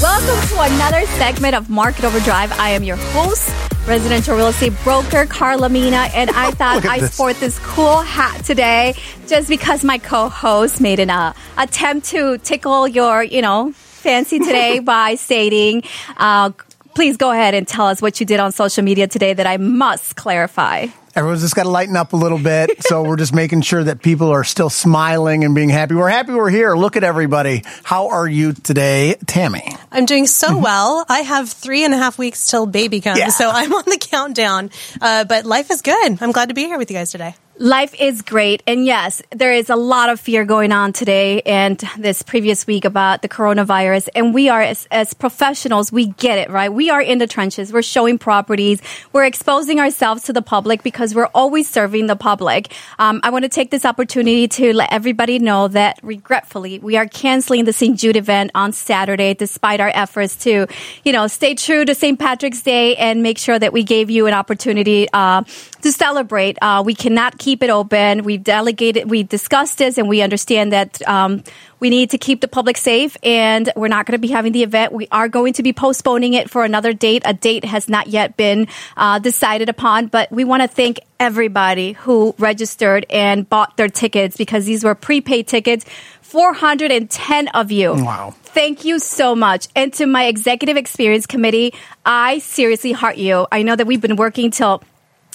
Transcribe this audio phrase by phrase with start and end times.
[0.00, 2.50] Welcome to another segment of Market Overdrive.
[2.58, 3.50] I am your host,
[3.86, 7.14] residential real estate broker Carla Mina, and I thought I this.
[7.14, 8.94] sport this cool hat today
[9.26, 14.78] just because my co-host made an uh, attempt to tickle your, you know, fancy today
[14.94, 15.82] by stating,
[16.16, 16.50] uh,
[16.94, 19.56] "Please go ahead and tell us what you did on social media today that I
[19.56, 20.86] must clarify."
[21.16, 22.84] Everyone's just got to lighten up a little bit.
[22.84, 25.96] So we're just making sure that people are still smiling and being happy.
[25.96, 26.76] We're happy we're here.
[26.76, 27.64] Look at everybody.
[27.82, 29.74] How are you today, Tammy?
[29.90, 31.04] I'm doing so well.
[31.08, 33.28] I have three and a half weeks till baby comes, Yeah.
[33.30, 34.70] so I'm on the countdown.
[35.00, 36.18] Uh, but life is good.
[36.22, 37.34] I'm glad to be here with you guys today.
[37.62, 38.62] Life is great.
[38.66, 42.86] And yes, there is a lot of fear going on today and this previous week
[42.86, 44.08] about the coronavirus.
[44.14, 46.72] And we are, as, as professionals, we get it, right?
[46.72, 47.70] We are in the trenches.
[47.70, 48.80] We're showing properties.
[49.12, 52.72] We're exposing ourselves to the public because we're always serving the public.
[52.98, 57.06] Um, I want to take this opportunity to let everybody know that regretfully, we are
[57.06, 57.98] canceling the St.
[57.98, 60.66] Jude event on Saturday despite our efforts to,
[61.04, 62.18] you know, stay true to St.
[62.18, 65.44] Patrick's Day and make sure that we gave you an opportunity, uh,
[65.82, 66.56] to celebrate.
[66.62, 68.24] Uh, we cannot keep it open.
[68.24, 71.42] We've delegated, we discussed this, and we understand that um,
[71.80, 73.16] we need to keep the public safe.
[73.22, 74.92] And we're not going to be having the event.
[74.92, 77.22] We are going to be postponing it for another date.
[77.24, 81.92] A date has not yet been uh, decided upon, but we want to thank everybody
[81.92, 85.84] who registered and bought their tickets because these were prepaid tickets.
[86.30, 87.92] 410 of you.
[87.92, 88.34] Wow.
[88.42, 89.66] Thank you so much.
[89.74, 91.74] And to my executive experience committee,
[92.06, 93.48] I seriously heart you.
[93.50, 94.82] I know that we've been working till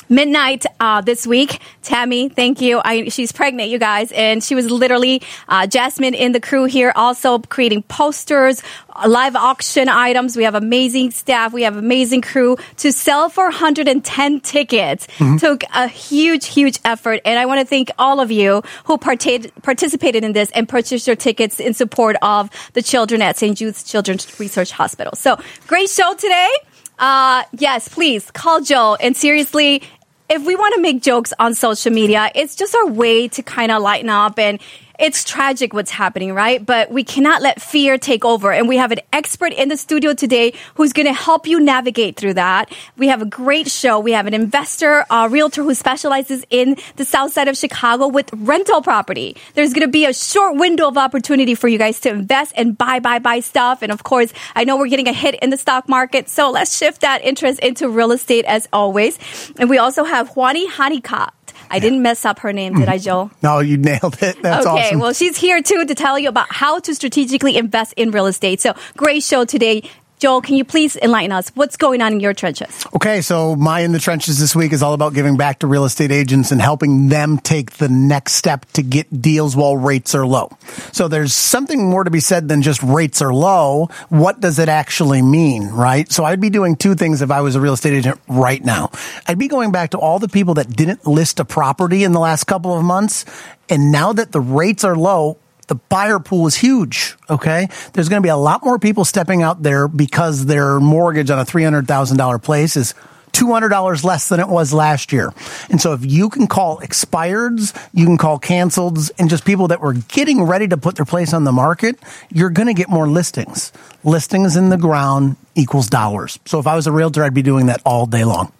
[0.09, 1.59] midnight uh, this week.
[1.81, 2.81] Tammy, thank you.
[2.83, 6.91] I, she's pregnant, you guys, and she was literally uh, Jasmine in the crew here,
[6.95, 10.37] also creating posters, uh, live auction items.
[10.37, 11.53] We have amazing staff.
[11.53, 15.07] We have amazing crew to sell for 110 tickets.
[15.39, 19.51] Took a huge, huge effort, and I want to thank all of you who parta-
[19.61, 23.57] participated in this and purchased your tickets in support of the children at St.
[23.57, 25.13] Jude's Children's Research Hospital.
[25.15, 25.37] So
[25.67, 26.49] great show today.
[26.97, 28.95] Uh, yes, please call Joe.
[28.95, 29.83] And seriously,
[30.29, 33.71] if we want to make jokes on social media, it's just our way to kind
[33.71, 34.59] of lighten up and
[34.99, 36.65] it's tragic what's happening, right?
[36.65, 38.51] But we cannot let fear take over.
[38.51, 42.17] And we have an expert in the studio today who's going to help you navigate
[42.17, 42.73] through that.
[42.97, 43.99] We have a great show.
[43.99, 48.29] We have an investor, a realtor who specializes in the south side of Chicago with
[48.33, 49.35] rental property.
[49.53, 52.77] There's going to be a short window of opportunity for you guys to invest and
[52.77, 53.81] buy, buy, buy stuff.
[53.81, 56.29] And of course, I know we're getting a hit in the stock market.
[56.29, 59.19] So let's shift that interest into real estate as always.
[59.59, 61.34] And we also have Juany Honeycutt.
[61.69, 63.31] I didn't mess up her name, did I, Joel?
[63.43, 64.41] No, you nailed it.
[64.41, 64.99] That's okay, awesome.
[64.99, 68.59] well, she's here too to tell you about how to strategically invest in real estate.
[68.61, 69.83] So, great show today.
[70.19, 71.49] Joel, can you please enlighten us?
[71.55, 72.85] What's going on in your trenches?
[72.95, 75.83] Okay, so my in the trenches this week is all about giving back to real
[75.83, 80.25] estate agents and helping them take the next step to get deals while rates are
[80.25, 80.49] low.
[80.93, 83.89] So there's something more to be said than just rates are low.
[84.07, 86.09] What does it actually mean, right?
[86.09, 88.91] So I'd be doing two things if I was a real estate agent right now.
[89.27, 92.21] I'd be going back to all the people that didn't list a property in the
[92.21, 93.25] last couple of months.
[93.67, 97.15] And now that the rates are low, the buyer pool is huge.
[97.29, 97.67] Okay.
[97.93, 101.39] There's going to be a lot more people stepping out there because their mortgage on
[101.39, 102.93] a $300,000 place is
[103.35, 105.33] $200 less than it was last year.
[105.69, 109.81] And so if you can call expireds, you can call canceleds and just people that
[109.81, 111.99] were getting ready to put their place on the market,
[112.29, 113.73] you're going to get more listings.
[114.03, 116.39] Listings in the ground equals dollars.
[116.45, 118.53] So if I was a realtor, I'd be doing that all day long.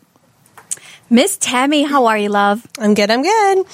[1.09, 2.65] Miss Tammy, how are you, love?
[2.79, 3.11] I'm good.
[3.11, 3.65] I'm good.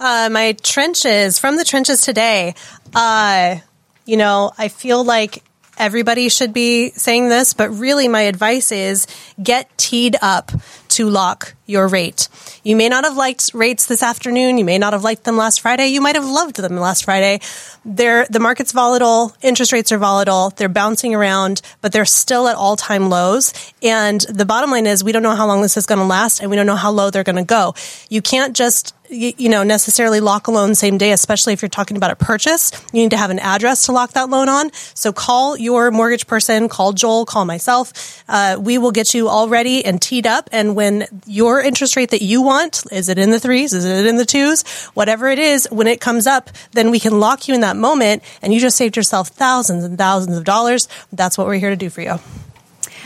[0.00, 2.54] Uh, my trenches from the trenches today.
[2.94, 3.56] Uh,
[4.04, 5.42] you know, I feel like
[5.76, 9.06] everybody should be saying this, but really my advice is
[9.42, 10.52] get teed up
[10.90, 12.28] to lock your rate.
[12.64, 14.58] You may not have liked rates this afternoon.
[14.58, 15.88] You may not have liked them last Friday.
[15.88, 17.40] You might have loved them last Friday.
[17.84, 19.36] They're, the market's volatile.
[19.42, 20.50] Interest rates are volatile.
[20.50, 23.52] They're bouncing around, but they're still at all time lows.
[23.82, 26.40] And the bottom line is we don't know how long this is going to last
[26.40, 27.74] and we don't know how low they're going to go.
[28.08, 31.96] You can't just you, know, necessarily lock a loan same day, especially if you're talking
[31.96, 32.72] about a purchase.
[32.92, 34.72] You need to have an address to lock that loan on.
[34.94, 38.22] So call your mortgage person, call Joel, call myself.
[38.28, 40.48] Uh, we will get you all ready and teed up.
[40.52, 43.72] And when your interest rate that you want, is it in the threes?
[43.72, 44.62] Is it in the twos?
[44.94, 48.22] Whatever it is, when it comes up, then we can lock you in that moment
[48.42, 50.88] and you just saved yourself thousands and thousands of dollars.
[51.12, 52.18] That's what we're here to do for you.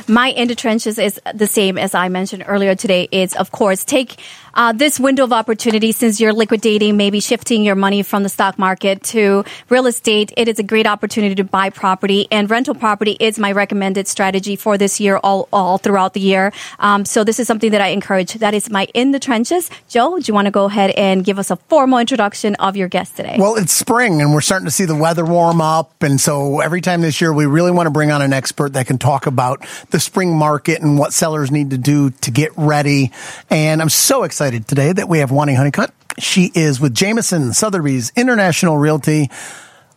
[0.09, 3.09] My in the trenches is the same as I mentioned earlier today.
[3.13, 4.17] Is of course take
[4.55, 8.59] uh, this window of opportunity, since you're liquidating, maybe shifting your money from the stock
[8.59, 12.29] market to real estate, it is a great opportunity to buy property.
[12.31, 16.53] And rental property is my recommended strategy for this year, all, all throughout the year.
[16.79, 18.35] Um, so this is something that I encourage.
[18.35, 19.71] That is my in the trenches.
[19.89, 22.89] Joe, do you want to go ahead and give us a formal introduction of your
[22.89, 23.37] guest today?
[23.39, 26.03] Well, it's spring and we're starting to see the weather warm up.
[26.03, 28.87] And so every time this year, we really want to bring on an expert that
[28.87, 33.13] can talk about the spring market and what sellers need to do to get ready.
[33.49, 35.93] And I'm so excited today that we have Juany Honeycutt.
[36.19, 39.31] She is with Jameson Sotheby's International Realty.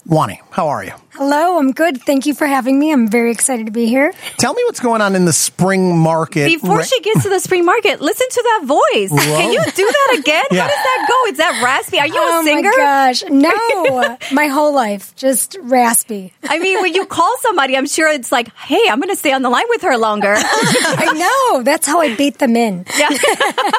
[0.08, 0.94] Juany, how are you?
[1.18, 2.02] Hello, I'm good.
[2.02, 2.92] Thank you for having me.
[2.92, 4.12] I'm very excited to be here.
[4.38, 6.48] Tell me what's going on in the spring market.
[6.48, 9.12] Before she gets to the spring market, listen to that voice.
[9.12, 9.38] Whoa.
[9.38, 10.44] Can you do that again?
[10.52, 10.64] Yeah.
[10.64, 11.32] How does that go?
[11.32, 12.00] Is that raspy?
[12.00, 12.70] Are you oh a singer?
[12.74, 14.18] Oh my gosh, no.
[14.36, 16.34] my whole life, just raspy.
[16.44, 19.32] I mean, when you call somebody, I'm sure it's like, hey, I'm going to stay
[19.32, 20.34] on the line with her longer.
[20.38, 21.64] I know.
[21.64, 22.86] That's how I bait them in.
[23.00, 23.08] Yeah.
[23.10, 23.18] do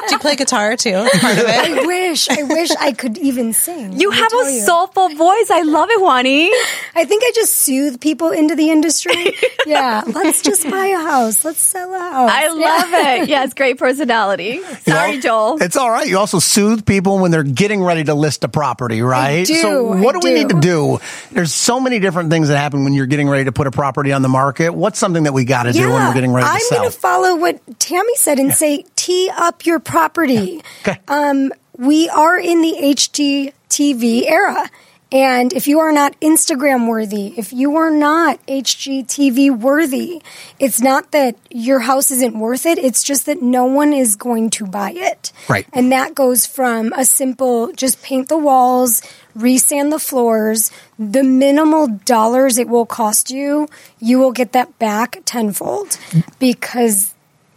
[0.09, 1.07] you play guitar too?
[1.21, 1.49] Part of it?
[1.49, 2.31] I wish.
[2.31, 3.99] I wish I could even sing.
[3.99, 4.61] You have a you.
[4.61, 5.51] soulful voice.
[5.51, 6.49] I love it, Juany.
[6.95, 9.35] I think I just soothe people into the industry.
[9.65, 11.43] yeah, let's just buy a house.
[11.43, 12.31] Let's sell a house.
[12.31, 13.15] I love yeah.
[13.15, 13.27] it.
[13.27, 14.63] Yes, great personality.
[14.87, 15.61] Sorry, you know, Joel.
[15.61, 16.07] It's all right.
[16.07, 19.45] You also soothe people when they're getting ready to list a property, right?
[19.45, 20.99] Do, so what I do we need to do?
[21.33, 24.13] There's so many different things that happen when you're getting ready to put a property
[24.13, 24.73] on the market.
[24.73, 26.77] What's something that we got to yeah, do when we're getting ready to I'm sell?
[26.77, 28.55] I'm going to follow what Tammy said and yeah.
[28.55, 30.61] say tee up your property.
[30.83, 30.97] Okay.
[31.09, 34.69] Um, we are in the HGTV era.
[35.11, 40.21] And if you are not Instagram worthy, if you are not HGTV worthy,
[40.59, 42.77] it's not that your house isn't worth it.
[42.77, 45.31] It's just that no one is going to buy it.
[45.47, 45.65] Right.
[45.71, 49.01] And that goes from a simple just paint the walls,
[49.37, 53.69] resand the floors, the minimal dollars it will cost you,
[53.99, 55.97] you will get that back tenfold
[56.37, 57.13] because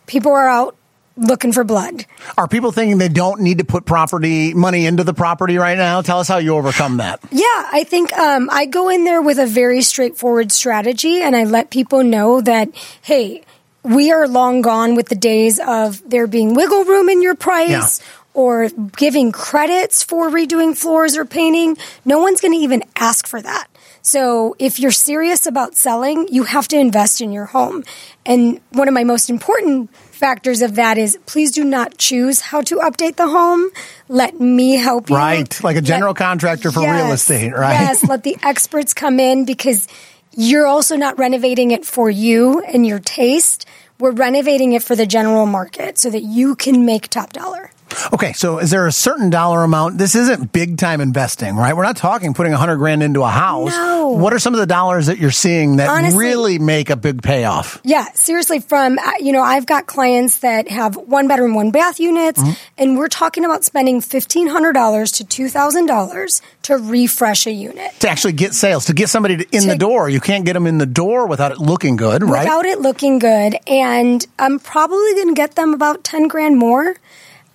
[0.06, 0.76] people are out
[1.20, 2.06] looking for blood.
[2.37, 6.02] Are people thinking they don't need to put property money into the property right now?
[6.02, 7.20] Tell us how you overcome that.
[7.31, 11.44] Yeah, I think um, I go in there with a very straightforward strategy, and I
[11.44, 12.70] let people know that
[13.02, 13.44] hey.
[13.82, 17.99] We are long gone with the days of there being wiggle room in your price
[17.99, 21.76] yeah or giving credits for redoing floors or painting.
[22.05, 23.69] No one's going to even ask for that.
[24.02, 27.84] So if you're serious about selling, you have to invest in your home.
[28.25, 29.90] And one of my most important
[30.20, 33.70] factors of that is please do not choose how to update the home.
[34.06, 35.17] Let me help you.
[35.17, 35.64] Right.
[35.64, 37.72] Like a general let, contractor for yes, real estate, right?
[37.72, 38.05] Yes.
[38.08, 39.88] let the experts come in because
[40.37, 43.67] you're also not renovating it for you and your taste.
[43.99, 47.70] We're renovating it for the general market so that you can make top dollar.
[48.13, 49.99] Okay, so is there a certain dollar amount?
[49.99, 51.77] This isn't big time investing, right?
[51.77, 53.71] We're not talking putting a hundred grand into a house.
[53.71, 54.09] No.
[54.11, 57.23] What are some of the dollars that you're seeing that Honestly, really make a big
[57.23, 57.81] payoff?
[57.85, 58.61] Yeah, seriously.
[58.61, 62.53] From uh, you know, I've got clients that have one bedroom, one bath units, mm-hmm.
[62.79, 67.53] and we're talking about spending fifteen hundred dollars to two thousand dollars to refresh a
[67.53, 70.09] unit to actually get sales to get somebody to, in to, the door.
[70.09, 72.45] You can't get them in the door without it looking good, right?
[72.45, 76.97] Without it looking good, and I'm probably going to get them about ten grand more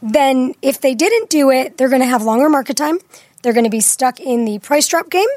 [0.02, 3.00] then if they didn't do it, they're going to have longer market time.
[3.42, 5.28] They're going to be stuck in the price drop game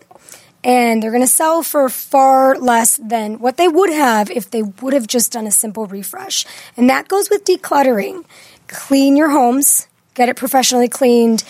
[0.64, 4.62] and they're going to sell for far less than what they would have if they
[4.62, 6.44] would have just done a simple refresh.
[6.76, 8.24] And that goes with decluttering.
[8.66, 11.44] Clean your homes, get it professionally cleaned,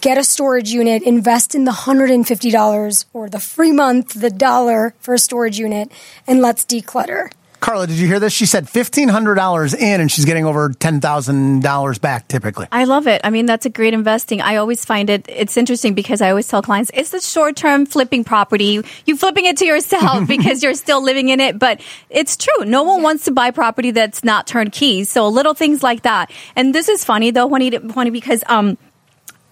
[0.00, 5.14] get a storage unit, invest in the $150 or the free month, the dollar for
[5.14, 5.90] a storage unit,
[6.26, 7.30] and let's declutter.
[7.62, 8.32] Carla, did you hear this?
[8.32, 12.66] She said $1,500 in and she's getting over $10,000 back typically.
[12.72, 13.20] I love it.
[13.22, 14.40] I mean, that's a great investing.
[14.40, 17.86] I always find it, it's interesting because I always tell clients it's the short term
[17.86, 18.82] flipping property.
[19.06, 21.60] You flipping it to yourself because you're still living in it.
[21.60, 22.64] But it's true.
[22.64, 25.04] No one wants to buy property that's not turnkey.
[25.04, 26.32] So little things like that.
[26.56, 28.76] And this is funny though, when funny because, um,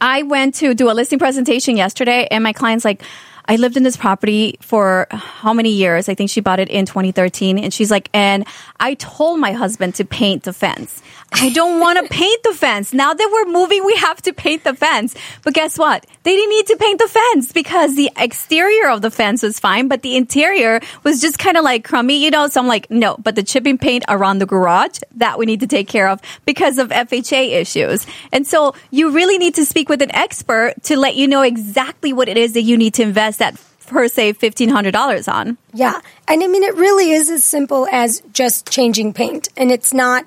[0.00, 3.02] I went to do a listing presentation yesterday and my client's like,
[3.50, 6.09] I lived in this property for how many years?
[6.09, 7.59] I think she bought it in 2013.
[7.59, 8.47] And she's like, and
[8.78, 11.02] I told my husband to paint the fence.
[11.32, 12.92] I don't want to paint the fence.
[12.92, 15.14] Now that we're moving, we have to paint the fence.
[15.42, 16.04] But guess what?
[16.22, 19.88] They didn't need to paint the fence because the exterior of the fence was fine,
[19.88, 22.49] but the interior was just kind of like crummy, you know?
[22.49, 25.66] So I'm like, no, but the chipping paint around the garage, that we need to
[25.66, 28.06] take care of because of FHA issues.
[28.32, 32.12] And so you really need to speak with an expert to let you know exactly
[32.12, 35.58] what it is that you need to invest that per se $1,500 on.
[35.75, 36.00] Yeah.
[36.28, 39.49] And I mean, it really is as simple as just changing paint.
[39.56, 40.25] And it's not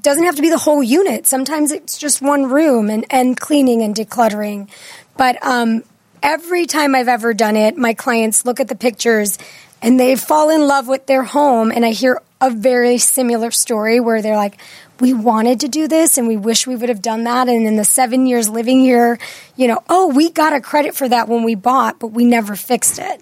[0.00, 1.26] doesn't have to be the whole unit.
[1.26, 4.68] Sometimes it's just one room and, and cleaning and decluttering.
[5.16, 5.84] But um,
[6.22, 9.38] every time I've ever done it, my clients look at the pictures
[9.82, 11.70] and they fall in love with their home.
[11.72, 14.58] And I hear a very similar story where they're like,
[15.00, 17.48] we wanted to do this and we wish we would have done that.
[17.48, 19.18] And in the seven years living here,
[19.56, 22.54] you know, oh, we got a credit for that when we bought, but we never
[22.54, 23.20] fixed it.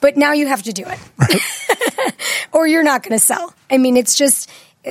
[0.00, 2.14] But now you have to do it,
[2.52, 3.54] or you're not going to sell.
[3.70, 4.50] I mean, it's just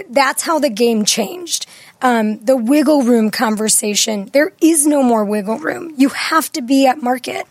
[0.09, 1.65] that's how the game changed.
[2.01, 4.29] Um, the wiggle room conversation.
[4.31, 5.93] There is no more wiggle room.
[5.97, 7.45] You have to be at market.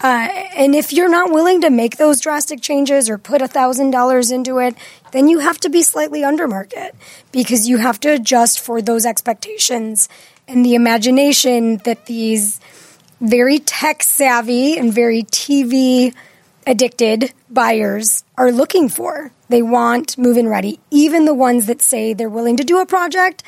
[0.00, 3.90] Uh, and if you're not willing to make those drastic changes or put a thousand
[3.90, 4.74] dollars into it,
[5.12, 6.94] then you have to be slightly under market
[7.32, 10.08] because you have to adjust for those expectations
[10.48, 12.58] and the imagination that these
[13.20, 16.14] very tech savvy and very TV
[16.66, 19.32] addicted buyers are looking for.
[19.48, 20.80] They want move in ready.
[20.90, 23.42] Even the ones that say they're willing to do a project,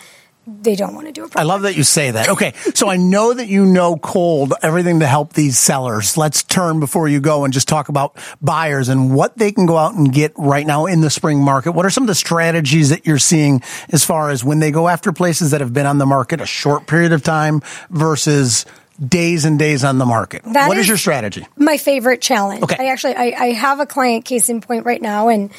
[0.46, 1.38] they don't want to do a project.
[1.38, 2.28] I love that you say that.
[2.28, 2.52] Okay.
[2.74, 6.16] So I know that you know cold everything to help these sellers.
[6.16, 9.76] Let's turn before you go and just talk about buyers and what they can go
[9.76, 11.72] out and get right now in the spring market.
[11.72, 14.88] What are some of the strategies that you're seeing as far as when they go
[14.88, 18.66] after places that have been on the market a short period of time versus
[19.06, 20.42] days and days on the market.
[20.44, 21.46] That what is, is your strategy?
[21.56, 22.62] My favorite challenge.
[22.62, 22.76] Okay.
[22.78, 25.50] I actually I, I have a client case in point right now and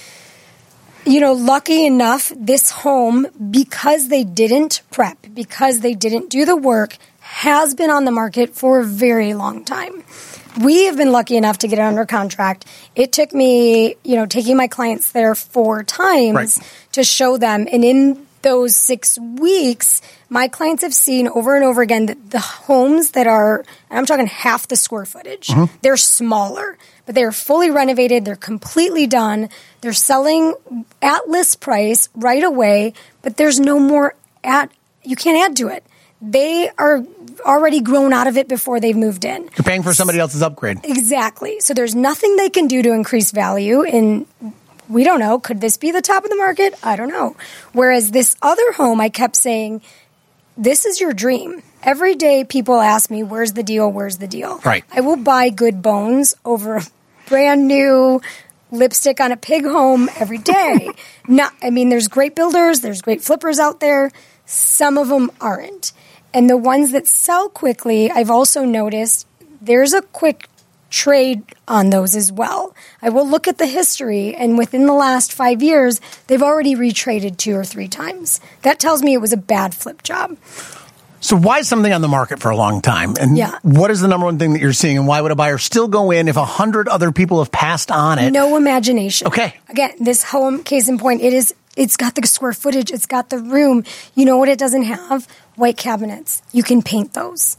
[1.05, 6.55] you know, lucky enough, this home, because they didn't prep, because they didn't do the
[6.55, 10.03] work, has been on the market for a very long time.
[10.61, 12.65] We have been lucky enough to get it under contract.
[12.95, 16.71] It took me, you know, taking my clients there four times Right.
[16.93, 17.67] to show them.
[17.71, 22.39] And in those six weeks, my clients have seen over and over again that the
[22.39, 25.75] homes that are, and I'm talking half the square footage, mm-hmm.
[25.81, 29.49] they're smaller, but they're fully renovated, they're completely done,
[29.81, 30.53] they're selling
[31.01, 34.71] at list price right away, but there's no more at,
[35.03, 35.83] you can't add to it.
[36.21, 37.03] They are
[37.45, 39.43] already grown out of it before they've moved in.
[39.43, 40.79] You're paying for somebody else's upgrade.
[40.83, 41.59] Exactly.
[41.59, 43.83] So there's nothing they can do to increase value.
[43.83, 44.25] And
[44.89, 45.39] we don't know.
[45.39, 46.73] Could this be the top of the market?
[46.83, 47.35] I don't know.
[47.71, 49.81] Whereas this other home, I kept saying,
[50.57, 51.63] this is your dream.
[51.81, 53.91] Every day people ask me, where's the deal?
[53.91, 54.59] Where's the deal?
[54.59, 54.83] Right.
[54.91, 56.83] I will buy good bones over a
[57.27, 58.21] brand new
[58.71, 60.89] lipstick on a pig home every day.
[61.27, 64.11] Not, I mean, there's great builders, there's great flippers out there.
[64.45, 65.93] Some of them aren't.
[66.33, 69.27] And the ones that sell quickly, I've also noticed
[69.61, 70.49] there's a quick
[70.93, 72.75] trade on those as well.
[73.01, 77.37] I will look at the history, and within the last five years, they've already retraded
[77.37, 78.39] two or three times.
[78.61, 80.37] That tells me it was a bad flip job.
[81.19, 83.15] So why is something on the market for a long time?
[83.19, 83.57] And Yeah.
[83.63, 84.97] what is the number one thing that you're seeing?
[84.97, 87.89] And why would a buyer still go in if a hundred other people have passed
[87.91, 88.31] on it?
[88.31, 89.27] No imagination.
[89.27, 89.55] Okay.
[89.69, 91.55] Again, this home, case in point, it is.
[91.75, 92.91] It's got the square footage.
[92.91, 93.83] It's got the room.
[94.13, 95.27] You know what it doesn't have?
[95.55, 96.43] White cabinets.
[96.51, 97.57] You can paint those.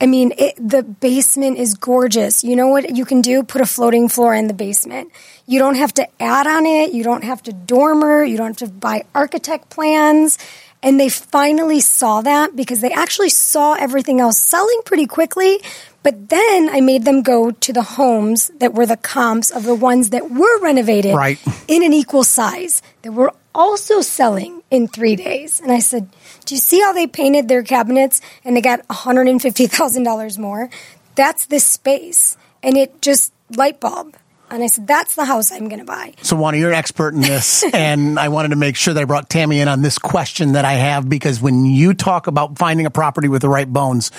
[0.00, 2.44] I mean, it, the basement is gorgeous.
[2.44, 3.42] You know what you can do?
[3.42, 5.10] Put a floating floor in the basement.
[5.46, 6.92] You don't have to add on it.
[6.92, 8.22] You don't have to dormer.
[8.22, 10.38] You don't have to buy architect plans.
[10.82, 15.60] And they finally saw that because they actually saw everything else selling pretty quickly.
[16.02, 19.74] But then I made them go to the homes that were the comps of the
[19.74, 21.38] ones that were renovated Right.
[21.66, 25.60] in an equal size that were also selling in three days.
[25.60, 26.08] And I said,
[26.44, 30.70] Do you see how they painted their cabinets and they got $150,000 more?
[31.14, 32.36] That's this space.
[32.62, 34.16] And it just light bulb.
[34.50, 36.14] And I said, That's the house I'm going to buy.
[36.22, 39.04] So, Wanda, you're an expert in this, and I wanted to make sure that I
[39.04, 42.86] brought Tammy in on this question that I have because when you talk about finding
[42.86, 44.12] a property with the right bones,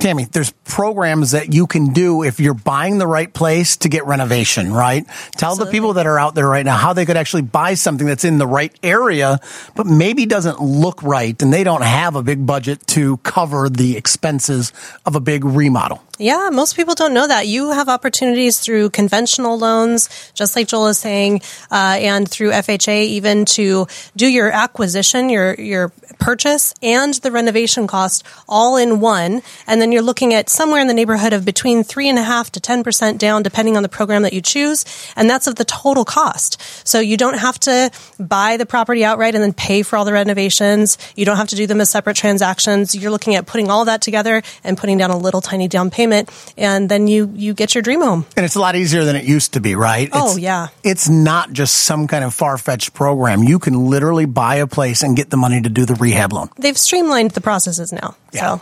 [0.00, 4.06] Tammy, there's programs that you can do if you're buying the right place to get
[4.06, 5.06] renovation, right?
[5.36, 8.06] Tell the people that are out there right now how they could actually buy something
[8.06, 9.38] that's in the right area,
[9.76, 13.96] but maybe doesn't look right and they don't have a big budget to cover the
[13.96, 14.72] expenses
[15.04, 16.02] of a big remodel.
[16.22, 17.48] Yeah, most people don't know that.
[17.48, 23.06] You have opportunities through conventional loans, just like Joel is saying, uh, and through FHA
[23.06, 25.88] even to do your acquisition, your your
[26.20, 29.42] purchase, and the renovation cost all in one.
[29.66, 32.52] And then you're looking at somewhere in the neighborhood of between three and a half
[32.52, 34.84] to ten percent down, depending on the program that you choose,
[35.16, 36.62] and that's of the total cost.
[36.86, 40.12] So you don't have to buy the property outright and then pay for all the
[40.12, 40.98] renovations.
[41.16, 42.94] You don't have to do them as separate transactions.
[42.94, 46.11] You're looking at putting all that together and putting down a little tiny down payment,
[46.56, 48.24] and then you you get your dream home.
[48.36, 50.08] And it's a lot easier than it used to be, right?
[50.12, 50.68] Oh, It's- yeah.
[50.84, 53.42] It's not just some kind of far fetched program.
[53.42, 56.48] You can literally buy a place and get the money to do the rehab loan.
[56.58, 58.16] They've streamlined the processes now.
[58.32, 58.58] Yeah.
[58.58, 58.60] So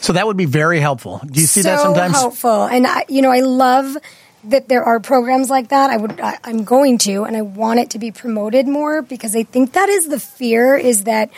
[0.00, 1.20] So that would be very helpful.
[1.26, 2.14] Do you see that sometimes?
[2.14, 2.64] helpful.
[2.64, 3.96] And I, you know, I love
[4.44, 5.90] that there are programs like that.
[5.90, 9.36] I would, I, I'm going to, and I want it to be promoted more because
[9.36, 11.28] I think that is the fear is that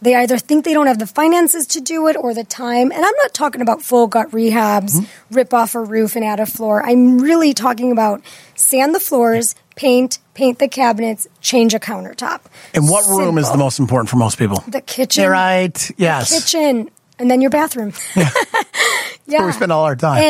[0.00, 2.92] they either think they don't have the finances to do it or the time.
[2.92, 5.34] And I'm not talking about full gut rehabs, Mm-hmm.
[5.34, 6.82] rip off a roof and add a floor.
[6.84, 8.22] I'm really talking about
[8.54, 12.40] sand the floors, paint, paint the cabinets, change a countertop.
[12.74, 14.62] And what room is the most important for most people?
[14.68, 15.22] The kitchen.
[15.24, 15.90] Yeah, right.
[15.96, 16.30] Yes.
[16.32, 16.90] Kitchen.
[17.18, 17.92] And then your bathroom.
[18.16, 18.30] yeah.
[19.26, 20.22] Where we spend all our time.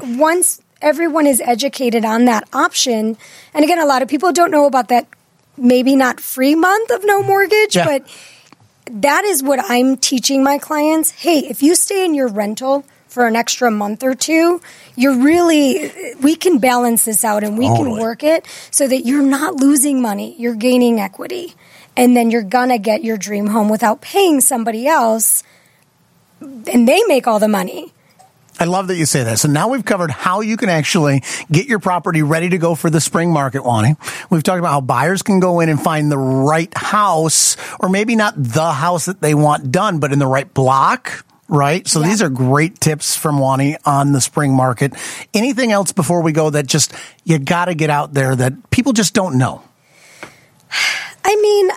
[0.00, 3.16] And once everyone is educated on that option,
[3.52, 5.08] and again, a lot of people don't know about that
[5.56, 7.84] maybe not free month of no mortgage, Yeah.
[7.84, 8.06] but
[8.92, 11.10] that is what I'm teaching my clients.
[11.10, 14.60] Hey, if you stay in your rental for an extra month or two,
[14.96, 17.90] you're really, we can balance this out and we Totally.
[17.92, 21.54] can work it so that you're not losing money, you're gaining equity.
[21.96, 25.42] And then you're gonna get your dream home without paying somebody else,
[26.40, 27.92] and they make all the money.
[28.60, 29.38] I love that you say that.
[29.38, 32.90] So now we've covered how you can actually get your property ready to go for
[32.90, 33.96] the spring market, Juany.
[34.30, 38.16] We've talked about how buyers can go in and find the right house, or maybe
[38.16, 41.24] not the house that they want done, but in the right block.
[41.48, 41.88] Right.
[41.88, 42.08] So Yeah.
[42.08, 44.92] these are great tips from Juany on the spring market.
[45.34, 46.92] Anything else before we go that just,
[47.24, 49.62] you got to get out there that people just don't know?
[51.24, 51.70] I mean,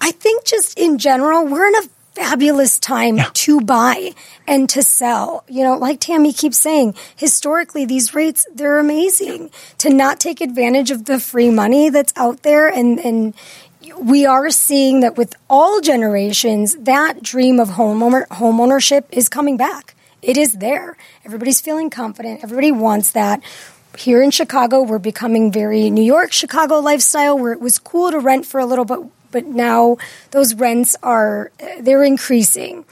[0.00, 1.82] I think just in general, we're in a
[2.14, 3.28] fabulous time Yeah.
[3.34, 4.12] to buy
[4.46, 5.44] and to sell.
[5.48, 9.50] You know, like Tammy keeps saying, historically, these rates, they're amazing.
[9.78, 13.34] To not take advantage of the free money that's out there and, and,
[14.00, 19.56] we are seeing that with all generations, that dream of homeowner, home ownership is coming
[19.56, 19.94] back.
[20.22, 20.96] It is there.
[21.24, 22.42] Everybody's feeling confident.
[22.42, 23.42] Everybody wants that.
[23.96, 28.18] Here in Chicago, we're becoming very New York, Chicago lifestyle where it was cool to
[28.18, 29.00] rent for a little bit,
[29.34, 29.96] but now
[30.30, 31.50] those rents are,
[31.80, 32.84] they're increasing.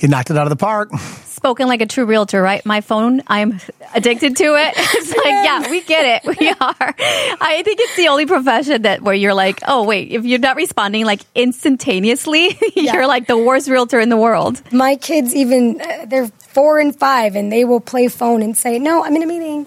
[0.00, 0.90] You knocked it out of the park.
[1.24, 2.64] Spoken like a true realtor, right?
[2.66, 3.60] My phone, I'm
[3.94, 4.74] addicted to it.
[5.00, 6.38] It's like, yeah, we get it.
[6.38, 6.94] We are.
[7.40, 10.56] I think it's the only profession that where you're like, oh wait, if you're not
[10.56, 14.60] responding like instantaneously, you're like the worst realtor in the world.
[14.72, 18.78] My kids even, uh, they're four and five, and they will play phone and say,
[18.78, 19.66] no, I'm in a meeting.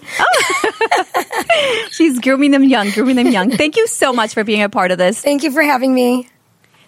[1.90, 3.50] She's grooming them young, grooming them young.
[3.50, 5.20] Thank you so much for being a part of this.
[5.20, 6.28] Thank you for having me.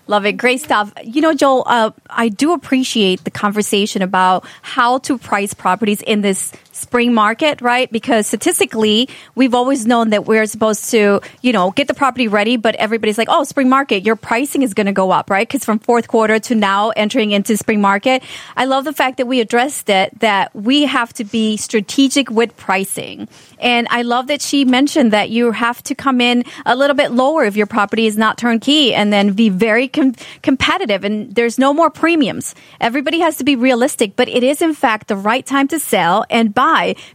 [0.08, 0.32] Love it.
[0.34, 0.92] Great stuff.
[1.02, 6.20] You know, Joel, uh, I do appreciate the conversation about how to price properties in
[6.20, 7.90] this spring market, right?
[7.90, 12.56] Because statistically, we've always known that we're supposed to, you know, get the property ready,
[12.56, 15.48] but everybody's like, oh, spring market, your pricing is going to go up, right?
[15.48, 18.22] Because from fourth quarter to now entering into spring market,
[18.56, 22.56] I love the fact that we addressed it, that we have to be strategic with
[22.56, 23.28] pricing.
[23.58, 27.10] And I love that she mentioned that you have to come in a little bit
[27.10, 31.04] lower if your property is not turnkey and then be very com- competitive.
[31.04, 32.54] And there's no more premiums.
[32.80, 36.24] Everybody has to be realistic, but it is in fact the right time to sell
[36.28, 36.65] and buy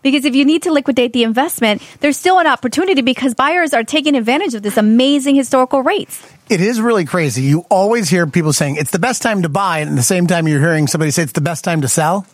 [0.01, 3.83] because if you need to liquidate the investment, there's still an opportunity because buyers are
[3.83, 6.25] taking advantage of this amazing historical rates.
[6.49, 7.43] It is really crazy.
[7.43, 10.27] You always hear people saying it's the best time to buy, and at the same
[10.27, 12.25] time, you're hearing somebody say it's the best time to sell.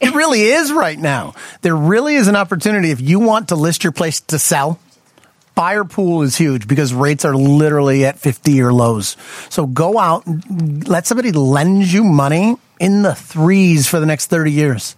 [0.00, 1.34] It really is right now.
[1.62, 4.78] There really is an opportunity if you want to list your place to sell.
[5.54, 9.16] Buyer pool is huge because rates are literally at 50 year lows.
[9.48, 14.26] So go out, and let somebody lend you money in the threes for the next
[14.26, 14.96] 30 years.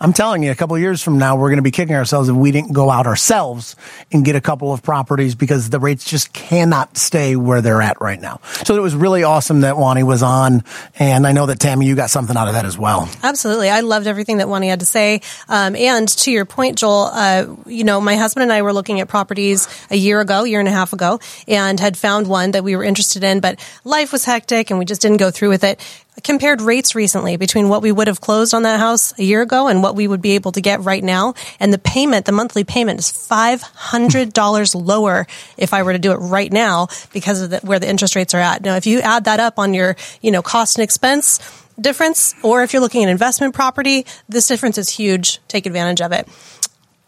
[0.00, 2.36] I'm telling you, a couple years from now, we're going to be kicking ourselves if
[2.36, 3.74] we didn't go out ourselves
[4.12, 8.00] and get a couple of properties because the rates just cannot stay where they're at
[8.00, 8.40] right now.
[8.64, 10.62] So it was really awesome that Juany was on.
[11.00, 13.08] And I know that Tammy, you got something out of that as well.
[13.24, 13.70] Absolutely.
[13.70, 15.20] I loved everything that Juany had to say.
[15.48, 19.00] Um, and to your point, Joel, uh, you know, my husband and I were looking
[19.00, 22.62] at properties a year ago, year and a half ago, and had found one that
[22.62, 25.64] we were interested in, but life was hectic and we just didn't go through with
[25.64, 25.80] it.
[26.24, 29.68] Compared rates recently between what we would have closed on that house a year ago
[29.68, 31.34] and what we would be able to get right now.
[31.60, 35.26] And the payment, the monthly payment is $500 lower
[35.56, 38.34] if I were to do it right now because of the, where the interest rates
[38.34, 38.62] are at.
[38.62, 41.40] Now, if you add that up on your, you know, cost and expense,
[41.80, 45.38] difference, or if you're looking at investment property, this difference is huge.
[45.48, 46.28] Take advantage of it.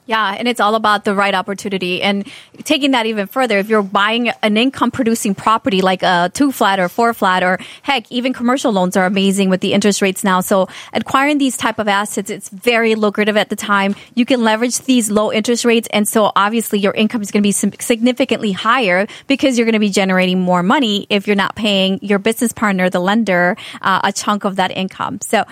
[0.07, 2.03] Yeah, and it's all about the right opportunity.
[2.03, 2.27] And
[2.65, 6.81] taking that even further, if you're buying an income producing property like a two flat
[6.81, 10.41] or four flat, or heck, even commercial loans are amazing with the interest rates now.
[10.41, 13.95] So acquiring these type of assets, it's very lucrative at the time.
[14.17, 15.87] You can leverage these low interest rates.
[15.93, 19.79] And so obviously your income is going to be significantly higher because you're going to
[19.79, 24.13] be generating more money if you're not paying your business partner, the lender, uh, a
[24.13, 25.21] chunk of that income.
[25.21, 25.45] So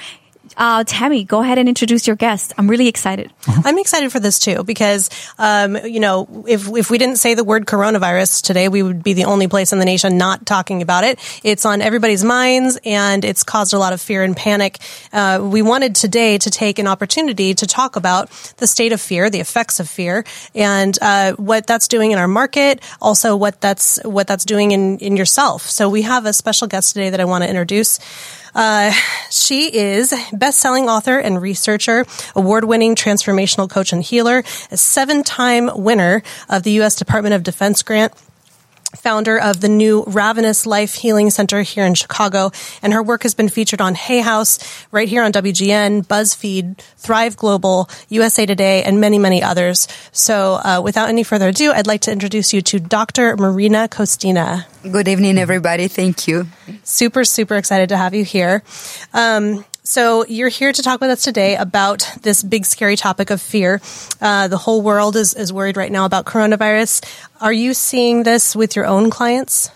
[0.56, 2.52] uh, Tammy, go ahead and introduce your guest.
[2.58, 3.32] I'm really excited.
[3.46, 7.44] I'm excited for this too because, um, you know, if if we didn't say the
[7.44, 11.04] word coronavirus today, we would be the only place in the nation not talking about
[11.04, 11.18] it.
[11.44, 14.78] It's on everybody's minds and it's caused a lot of fear and panic.
[15.12, 19.30] Uh, we wanted today to take an opportunity to talk about the state of fear,
[19.30, 22.82] the effects of fear, and uh, what that's doing in our market.
[23.00, 25.62] Also, what that's what that's doing in in yourself.
[25.62, 27.98] So we have a special guest today that I want to introduce.
[28.54, 28.92] Uh,
[29.30, 36.62] she is best-selling author and researcher, award-winning transformational coach and healer, a seven-time winner of
[36.62, 36.94] the U.S.
[36.96, 38.12] Department of Defense grant
[38.96, 42.51] founder of the new Ravenous Life Healing Center here in Chicago.
[42.83, 44.59] And her work has been featured on Hay House,
[44.90, 49.88] right here on WGN, BuzzFeed, Thrive Global, USA Today, and many, many others.
[50.12, 53.37] So uh, without any further ado, I'd like to introduce you to Dr.
[53.37, 54.64] Marina Kostina.
[54.90, 55.88] Good evening, everybody.
[55.88, 56.46] Thank you.
[56.85, 58.62] Super, super excited to have you here.
[59.12, 63.40] Um, so you're here to talk with us today about this big scary topic of
[63.40, 63.81] fear.
[64.20, 67.03] Uh, the whole world is, is worried right now about coronavirus.
[67.40, 69.70] Are you seeing this with your own clients?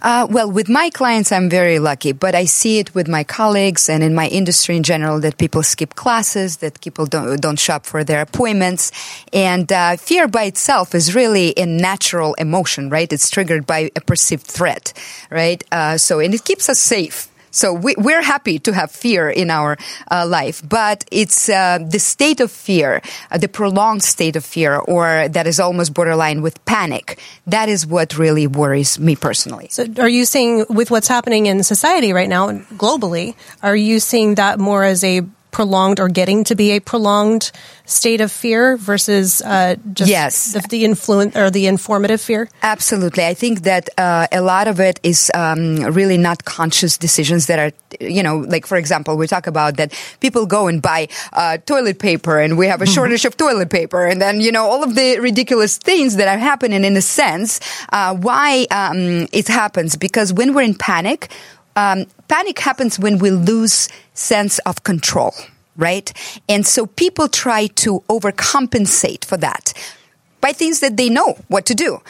[0.00, 3.90] Uh, well, with my clients, I'm very lucky, but I see it with my colleagues
[3.90, 7.84] and in my industry in general that people skip classes, that people don't, don't shop
[7.84, 8.90] for their appointments.
[9.34, 13.12] And uh, fear by itself is really a natural emotion, right?
[13.12, 14.94] It's triggered by a perceived threat,
[15.30, 15.62] right?
[15.70, 17.28] Uh, so, and it keeps us safe.
[17.50, 19.76] So we, are happy to have fear in our
[20.10, 24.76] uh, life, but it's uh, the state of fear, uh, the prolonged state of fear,
[24.76, 27.18] or that is almost borderline with panic.
[27.46, 29.68] That is what really worries me personally.
[29.70, 34.36] So, are you seeing with what's happening in society right now, globally, are you seeing
[34.36, 37.50] that more as a prolonged or getting to be a prolonged
[37.84, 40.52] state of fear versus uh, just yes.
[40.52, 42.48] the, the influence or the informative fear?
[42.62, 43.24] Absolutely.
[43.24, 47.58] I think that uh, a lot of it is um, really not conscious decisions that
[47.58, 51.56] are, you know, like for example, we talk about that people go and buy uh,
[51.58, 52.94] toilet paper and we have a mm-hmm.
[52.94, 56.38] shortage of toilet paper and then, you know, all of the ridiculous things that are
[56.38, 57.60] happening in a sense.
[57.90, 59.96] Uh, why um, it happens?
[59.96, 61.30] Because when we're in panic,
[61.78, 65.32] um, panic happens when we lose sense of control,
[65.76, 66.12] right?
[66.48, 69.72] And so people try to overcompensate for that
[70.40, 72.00] by things that they know what to do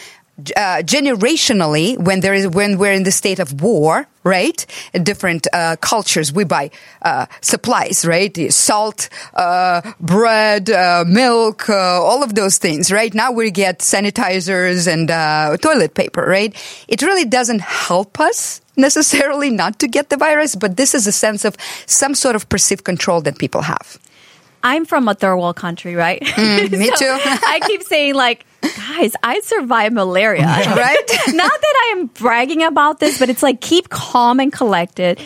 [0.56, 4.64] uh, generationally, when there is when we're in the state of war, right?
[4.92, 6.70] Different uh, cultures, we buy
[7.02, 8.52] uh, supplies, right?
[8.52, 13.12] Salt, uh, bread, uh, milk, uh, all of those things, right?
[13.12, 15.08] Now we get sanitizers and
[15.60, 16.54] toilet paper, right?
[16.86, 21.12] It really doesn't help us necessarily not to get the virus, but this is a
[21.12, 23.98] sense of some sort of perceived control that people have.
[24.62, 26.20] I'm from a third world country, right?
[26.20, 27.18] Mm, me so too.
[27.24, 30.96] I keep saying like, guys, I survived malaria, right?
[31.28, 35.20] Not that I am bragging about this, but it's like keep calm and collected.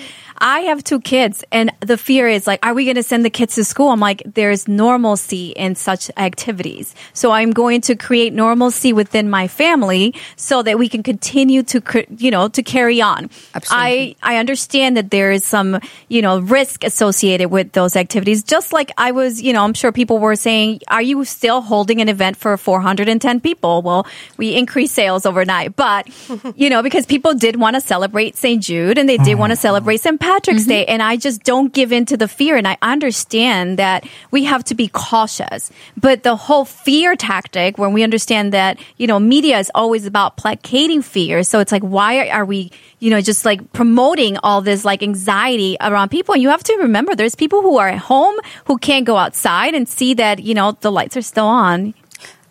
[0.44, 3.30] I have two kids, and the fear is like, are we going to send the
[3.30, 3.90] kids to school?
[3.90, 6.96] I'm like, there's normalcy in such activities.
[7.12, 12.04] So I'm going to create normalcy within my family so that we can continue to,
[12.16, 13.30] you know, to carry on.
[13.54, 14.16] Absolutely.
[14.20, 15.78] I, I understand that there is some,
[16.08, 18.42] you know, risk associated with those activities.
[18.42, 22.00] Just like I was, you know, I'm sure people were saying, are you still holding
[22.00, 23.80] an event for 410 people?
[23.82, 26.08] Well, we increased sales overnight, but,
[26.56, 28.60] you know, because people did want to celebrate St.
[28.60, 29.68] Jude and they did want to oh.
[29.70, 30.18] celebrate St.
[30.18, 30.70] Patrick's Patrick's mm-hmm.
[30.70, 32.56] Day, and I just don't give in to the fear.
[32.56, 35.70] And I understand that we have to be cautious.
[35.94, 40.38] But the whole fear tactic, when we understand that, you know, media is always about
[40.38, 41.42] placating fear.
[41.42, 45.76] So it's like, why are we, you know, just like promoting all this like anxiety
[45.82, 46.32] around people?
[46.32, 49.74] And you have to remember there's people who are at home who can't go outside
[49.74, 51.92] and see that, you know, the lights are still on.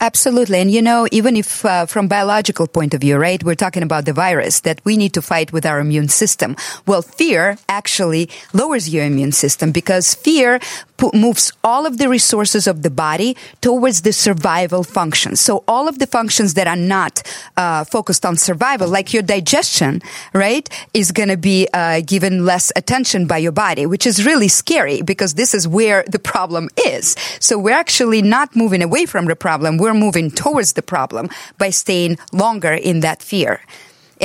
[0.01, 0.57] Absolutely.
[0.57, 4.05] And you know, even if uh, from biological point of view, right, we're talking about
[4.05, 6.55] the virus that we need to fight with our immune system.
[6.87, 10.59] Well, fear actually lowers your immune system because fear
[11.13, 15.39] moves all of the resources of the body towards the survival functions.
[15.41, 17.23] So all of the functions that are not
[17.57, 20.01] uh, focused on survival, like your digestion,
[20.33, 24.47] right, is going to be uh, given less attention by your body, which is really
[24.47, 27.15] scary because this is where the problem is.
[27.39, 29.77] So we're actually not moving away from the problem.
[29.77, 33.61] We're moving towards the problem by staying longer in that fear.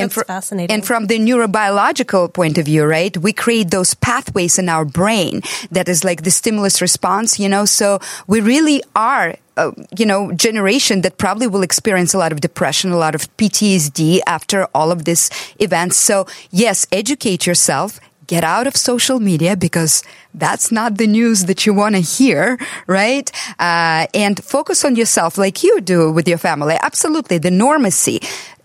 [0.03, 0.73] That's fr- fascinating.
[0.75, 5.43] And from the neurobiological point of view, right, we create those pathways in our brain
[5.71, 7.65] that is like the stimulus response, you know.
[7.65, 12.41] So we really are uh, you know, generation that probably will experience a lot of
[12.41, 15.97] depression, a lot of PTSD after all of these events.
[15.97, 17.99] So yes, educate yourself.
[18.27, 20.03] Get out of social media because
[20.35, 23.31] that's not the news that you want to hear, right?
[23.59, 26.77] Uh, and focus on yourself like you do with your family.
[26.83, 27.39] Absolutely.
[27.39, 28.19] The normacy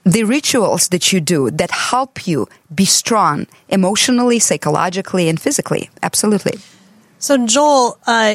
[0.04, 5.90] the rituals that you do that help you be strong emotionally, psychologically, and physically.
[6.02, 6.60] Absolutely.
[7.22, 8.34] So, Joel, uh,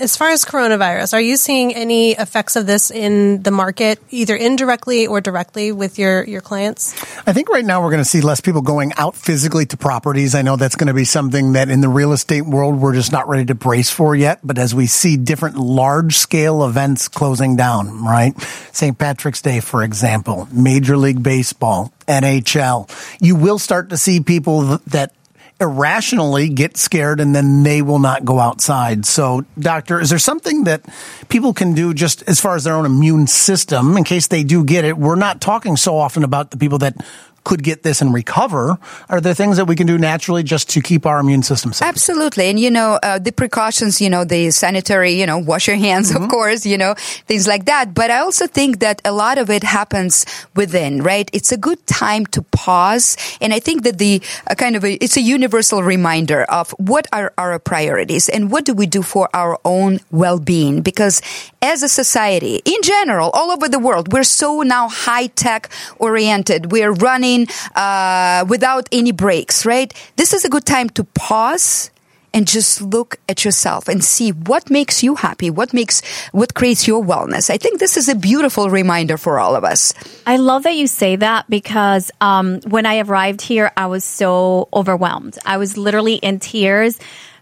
[0.00, 4.34] as far as coronavirus, are you seeing any effects of this in the market, either
[4.34, 6.94] indirectly or directly with your, your clients?
[7.28, 10.34] I think right now we're going to see less people going out physically to properties.
[10.34, 13.12] I know that's going to be something that in the real estate world we're just
[13.12, 14.40] not ready to brace for yet.
[14.42, 18.36] But as we see different large scale events closing down, right?
[18.72, 18.98] St.
[18.98, 25.12] Patrick's Day, for example, Major League Baseball, NHL, you will start to see people that
[25.60, 29.04] irrationally get scared and then they will not go outside.
[29.04, 30.82] So, doctor, is there something that
[31.28, 34.64] people can do just as far as their own immune system in case they do
[34.64, 34.96] get it?
[34.96, 36.96] We're not talking so often about the people that
[37.44, 38.78] could get this and recover.
[39.08, 41.88] Are there things that we can do naturally just to keep our immune system safe?
[41.88, 42.50] Absolutely.
[42.50, 46.12] And, you know, uh, the precautions, you know, the sanitary, you know, wash your hands,
[46.12, 46.24] mm-hmm.
[46.24, 46.94] of course, you know,
[47.26, 47.94] things like that.
[47.94, 51.30] But I also think that a lot of it happens within, right?
[51.32, 53.16] It's a good time to pause.
[53.40, 57.06] And I think that the uh, kind of a, it's a universal reminder of what
[57.12, 60.82] are our priorities and what do we do for our own well-being?
[60.82, 61.22] Because
[61.60, 66.70] as a society, in general, all over the world, we're so now high tech oriented.
[66.70, 69.92] We're running uh, without any breaks, right?
[70.16, 71.90] This is a good time to pause
[72.34, 76.86] and just look at yourself and see what makes you happy, what makes, what creates
[76.86, 77.50] your wellness.
[77.50, 79.94] I think this is a beautiful reminder for all of us.
[80.26, 84.68] I love that you say that because um, when I arrived here, I was so
[84.72, 85.38] overwhelmed.
[85.46, 86.98] I was literally in tears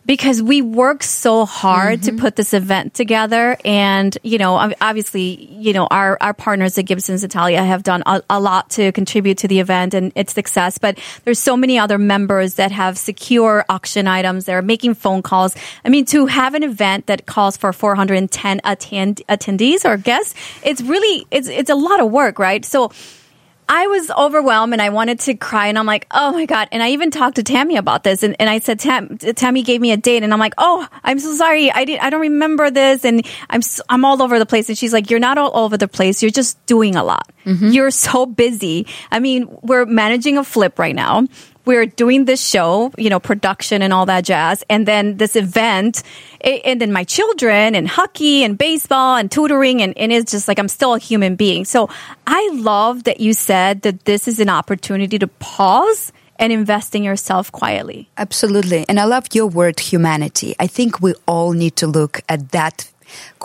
[0.07, 2.17] because we work so hard mm-hmm.
[2.17, 3.57] to put this event together.
[3.65, 8.23] And you know obviously you know our our partners at Gibson's Italia have done a,
[8.31, 10.79] a, lot to contribute to the event and its success.
[10.79, 14.45] But there's so many other members that have secure auction items.
[14.45, 15.55] They're making phone calls.
[15.85, 20.83] I mean to have an event that calls for 410 attend- attendees or guests it's
[20.83, 22.65] really it's it's a lot of work right?
[22.65, 22.93] So
[23.69, 26.69] I was overwhelmed and I wanted to cry and I'm like, oh my God.
[26.71, 29.81] And I even talked to Tammy about this and, and I said, Tam, Tammy gave
[29.81, 31.71] me a date and I'm like, oh, I'm so sorry.
[31.71, 33.05] I didn't, I don't remember this.
[33.05, 34.69] And I'm, I'm all over the place.
[34.69, 36.23] And she's like, you're not all over the place.
[36.23, 37.31] You're just doing a lot.
[37.45, 37.71] Mm-hmm.
[37.71, 38.87] You're so busy.
[39.11, 41.27] I mean, we're managing a flip right now
[41.67, 46.03] we're doing this show, you know, production and all that jazz, and then this event,
[46.41, 50.59] and then my children and hockey and baseball and tutoring, and, and it's just like
[50.59, 51.65] I'm still a human being.
[51.65, 51.91] So
[52.27, 57.03] I love that you said that this is an opportunity to pause and invest in
[57.03, 58.09] yourself quietly.
[58.17, 58.85] Absolutely.
[58.89, 60.55] And I love your word humanity.
[60.61, 62.91] I think we all need to look at that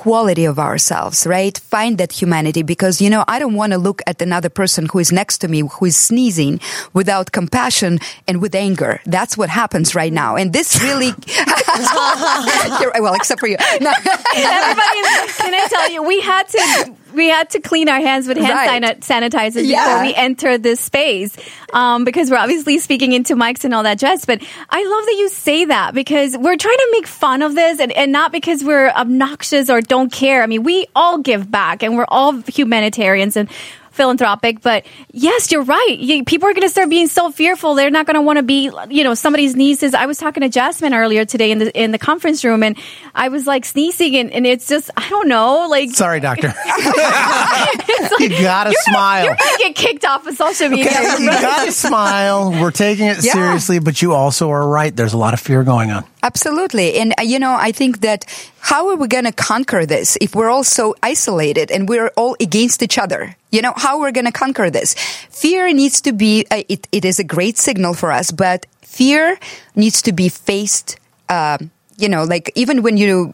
[0.01, 1.55] quality of ourselves, right?
[1.59, 4.97] Find that humanity because, you know, I don't want to look at another person who
[4.97, 6.59] is next to me, who is sneezing
[6.91, 8.99] without compassion and with anger.
[9.05, 10.37] That's what happens right now.
[10.37, 11.09] And this really,
[12.99, 13.57] well, except for you.
[13.79, 13.91] No.
[13.93, 15.01] Everybody,
[15.37, 18.83] can I tell you, we had to we had to clean our hands with hand
[18.83, 18.99] right.
[19.01, 19.85] sanitizer yeah.
[19.85, 21.35] before we enter this space
[21.73, 24.25] um, because we're obviously speaking into mics and all that jazz.
[24.25, 27.79] But I love that you say that because we're trying to make fun of this
[27.79, 30.41] and, and not because we're obnoxious or don't care.
[30.41, 33.49] I mean, we all give back and we're all humanitarians and
[33.91, 34.61] philanthropic.
[34.61, 35.97] But yes, you're right.
[35.97, 37.75] You, people are going to start being so fearful.
[37.75, 39.93] They're not going to want to be, you know, somebody's nieces.
[39.93, 42.77] I was talking to Jasmine earlier today in the in the conference room, and
[43.13, 46.47] I was like sneezing, and, and it's just I don't know, like sorry, doctor.
[46.65, 49.25] like, you gotta smile.
[49.25, 50.87] Gonna, you're gonna get kicked off of social media.
[50.87, 52.51] Okay, you gotta smile.
[52.51, 53.33] We're taking it yeah.
[53.33, 54.95] seriously, but you also are right.
[54.95, 56.05] There's a lot of fear going on.
[56.23, 56.97] Absolutely.
[56.97, 58.25] And, uh, you know, I think that
[58.59, 62.35] how are we going to conquer this if we're all so isolated and we're all
[62.39, 63.35] against each other?
[63.51, 64.95] You know, how we're going to conquer this?
[65.29, 69.37] Fear needs to be, uh, it, it is a great signal for us, but fear
[69.75, 70.97] needs to be faced,
[71.29, 71.57] uh,
[71.97, 73.33] you know, like even when you,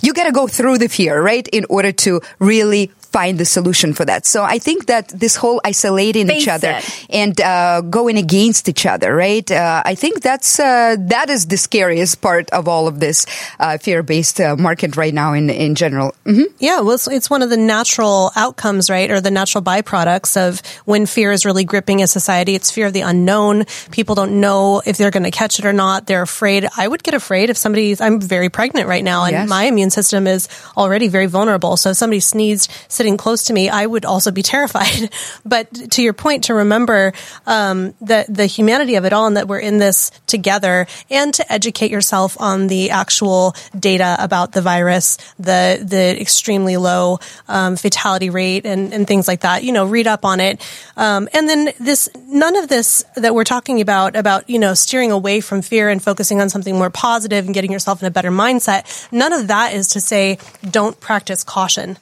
[0.00, 1.46] you got to go through the fear, right?
[1.48, 4.26] In order to really find the solution for that.
[4.26, 7.06] So I think that this whole isolating Face each other it.
[7.10, 9.48] and uh, going against each other, right?
[9.50, 13.26] Uh, I think that's uh, that is the scariest part of all of this
[13.58, 16.14] uh, fear-based uh, market right now in in general.
[16.24, 16.54] Mm-hmm.
[16.58, 20.60] Yeah, well, it's, it's, one of the natural outcomes, right, or the natural byproducts of
[20.84, 22.54] when fear is really gripping a society.
[22.54, 23.64] It's fear of the unknown.
[23.90, 26.06] People don't know if they're going to catch it or not.
[26.06, 26.66] They're afraid.
[26.76, 28.00] I would get afraid if somebody's.
[28.00, 29.48] I'm very pregnant right now, and yes.
[29.48, 31.76] my immune system is already very vulnerable.
[31.76, 35.10] So if somebody sneezed sitting close to me, I would also be terrified.
[35.44, 37.12] but to your point, to remember
[37.46, 41.52] um, the the humanity of it all, and that we're in this together, and to
[41.52, 48.30] educate yourself on the actual data about the virus, the the extremely low um, fatality
[48.30, 49.62] rate, and and things like that.
[49.62, 53.44] You know, read up on it, um, and then this none of this that we're
[53.44, 57.44] talking about about you know steering away from fear and focusing on something more positive
[57.44, 59.10] and getting yourself in a better mindset.
[59.12, 60.38] None of that is to say
[60.70, 61.98] don't practice caution.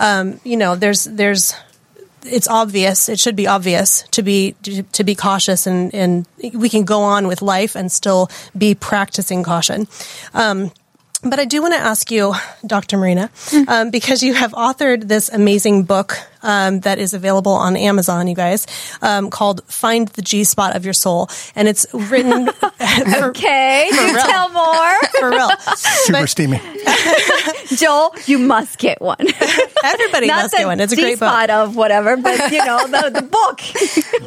[0.00, 1.54] Um, you know, there's there's
[2.24, 3.08] it's obvious.
[3.08, 7.02] It should be obvious to be to, to be cautious, and and we can go
[7.02, 9.86] on with life and still be practicing caution.
[10.34, 10.72] Um,
[11.22, 12.34] but I do want to ask you,
[12.66, 12.96] Dr.
[12.96, 13.30] Marina,
[13.68, 18.34] um, because you have authored this amazing book um, that is available on Amazon, you
[18.34, 18.66] guys,
[19.02, 22.48] um, called "Find the G Spot of Your Soul," and it's written.
[23.20, 24.24] for, Okay, For real.
[24.24, 24.92] tell more.
[25.20, 25.50] for real.
[25.76, 26.60] Super But steamy.
[27.76, 29.16] Joel, you must get one.
[29.84, 30.80] everybody Not must get one.
[30.80, 31.28] It's a great book.
[31.28, 33.60] G-spot of whatever, but you know the, the book.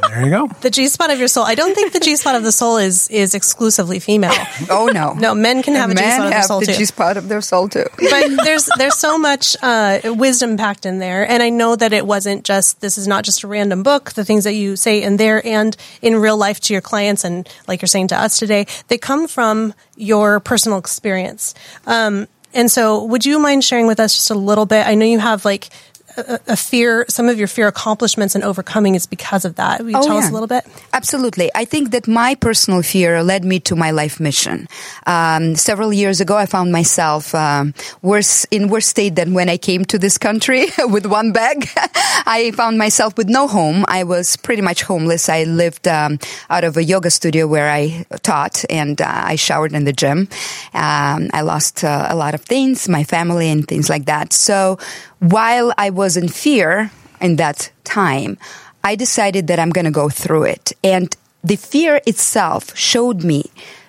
[0.09, 0.47] There you go.
[0.61, 1.43] The G spot of your soul.
[1.45, 4.33] I don't think the G spot of the soul is is exclusively female.
[4.69, 6.73] Oh no, No, men can have a G spot of their have soul the too.
[6.73, 7.85] G spot of their soul too.
[7.97, 12.02] but there's there's so much uh, wisdom packed in there, and I know that it
[12.05, 14.13] wasn't just this is not just a random book.
[14.13, 17.47] The things that you say in there and in real life to your clients, and
[17.67, 21.53] like you're saying to us today, they come from your personal experience.
[21.85, 24.85] Um, and so, would you mind sharing with us just a little bit?
[24.85, 25.69] I know you have like
[26.17, 27.05] a, a fear.
[27.09, 29.81] Some of your fear accomplishments and overcoming is because of that.
[29.81, 30.65] Will you Oh, tell us a little bit?
[30.93, 31.49] Absolutely.
[31.55, 34.67] I think that my personal fear led me to my life mission.
[35.07, 39.57] Um, several years ago, I found myself um, worse in worse state than when I
[39.57, 41.67] came to this country with one bag.
[42.25, 43.85] I found myself with no home.
[43.87, 45.29] I was pretty much homeless.
[45.29, 49.73] I lived um, out of a yoga studio where I taught, and uh, I showered
[49.73, 50.27] in the gym.
[50.73, 54.33] Um, I lost uh, a lot of things, my family, and things like that.
[54.33, 54.77] So
[55.23, 58.37] while I was in fear in that time,
[58.83, 60.73] I decided that I'm going to go through it.
[60.83, 63.45] And the fear itself showed me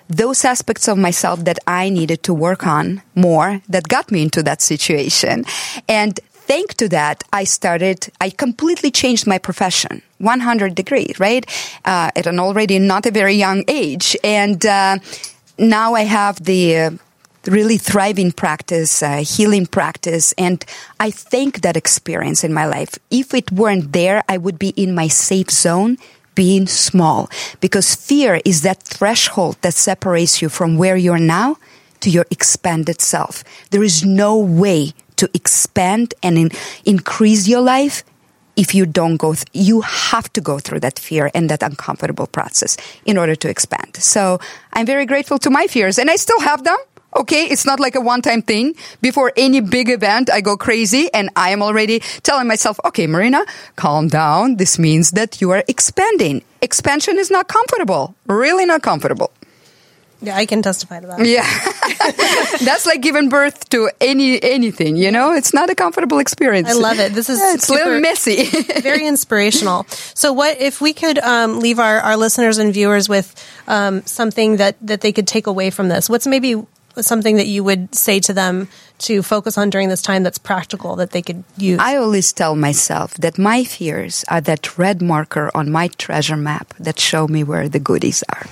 [0.07, 4.43] those aspects of myself that I needed to work on more that got me into
[4.43, 5.43] that situation.
[5.89, 10.03] And thank to that, I started, I completely changed my profession.
[10.19, 11.45] 100 degrees, right?
[11.83, 14.15] Uh, at an already not a very young age.
[14.23, 14.99] And, uh,
[15.57, 16.91] now I have the, uh,
[17.47, 20.33] really thriving practice, uh, healing practice.
[20.37, 20.63] And
[20.99, 22.97] I thank that experience in my life.
[23.09, 25.97] If it weren't there, I would be in my safe zone,
[26.33, 27.29] being small.
[27.61, 31.57] Because fear is that threshold that separates you from where you're now
[32.01, 33.43] to your expanded self.
[33.71, 36.51] There is no way to expand and in-
[36.83, 38.03] increase your life
[38.55, 42.27] if you don't go, th- you have to go through that fear and that uncomfortable
[42.27, 43.97] process in order to expand.
[43.97, 44.39] So
[44.73, 46.77] I'm very grateful to my fears and I still have them.
[47.15, 48.75] Okay, it's not like a one-time thing.
[49.01, 53.45] Before any big event, I go crazy and I am already telling myself, okay, Marina,
[53.77, 54.57] calm down.
[54.57, 56.43] This means that you are expanding.
[56.61, 58.15] Expansion is not comfortable.
[58.27, 59.31] Really not comfortable.
[60.21, 61.25] Yeah, I can testify to that.
[61.25, 61.45] Yeah.
[62.65, 65.33] That's like giving birth to any anything, you know?
[65.33, 66.69] It's not a comfortable experience.
[66.69, 67.13] I love it.
[67.13, 68.45] This is Yeah, it's a little messy.
[68.81, 69.85] very inspirational.
[70.15, 73.35] So, what if we could um, leave our, our listeners and viewers with
[73.67, 76.09] um, something that, that they could take away from this?
[76.09, 76.55] What's maybe
[77.01, 78.67] something that you would say to them
[78.99, 81.79] to focus on during this time that's practical that they could use?
[81.79, 86.73] I always tell myself that my fears are that red marker on my treasure map
[86.79, 88.47] that show me where the goodies are.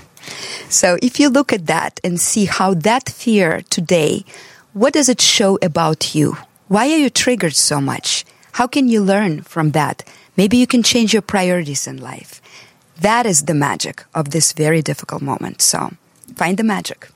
[0.69, 4.25] So if you look at that and see how that fear today,
[4.73, 6.37] what does it show about you?
[6.67, 8.25] Why are you triggered so much?
[8.53, 10.03] How can you learn from that?
[10.35, 12.41] Maybe you can change your priorities in life.
[12.99, 15.61] That is the magic of this very difficult moment.
[15.61, 15.91] So
[16.35, 17.09] find the magic.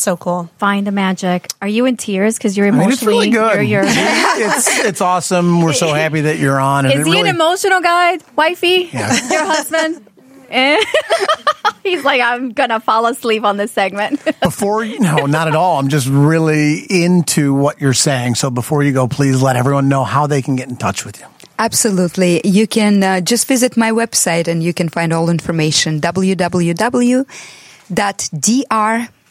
[0.00, 0.50] So cool.
[0.58, 1.48] Find the magic.
[1.60, 3.30] Are you in tears because you're I mean, it's emotionally?
[3.30, 3.68] really good.
[3.68, 5.62] You're, you're, it's it's awesome.
[5.62, 6.86] We're so happy that you're on.
[6.86, 8.90] And is he really, an emotional guy, wifey?
[8.92, 9.28] Yeah.
[9.30, 10.04] Your husband?
[10.50, 10.84] Eh?
[11.82, 14.24] He's like, I'm gonna fall asleep on this segment.
[14.42, 15.78] before you no, not at all.
[15.78, 18.36] I'm just really into what you're saying.
[18.36, 21.20] So before you go, please let everyone know how they can get in touch with
[21.20, 21.26] you.
[21.58, 22.40] Absolutely.
[22.46, 26.00] You can uh, just visit my website and you can find all information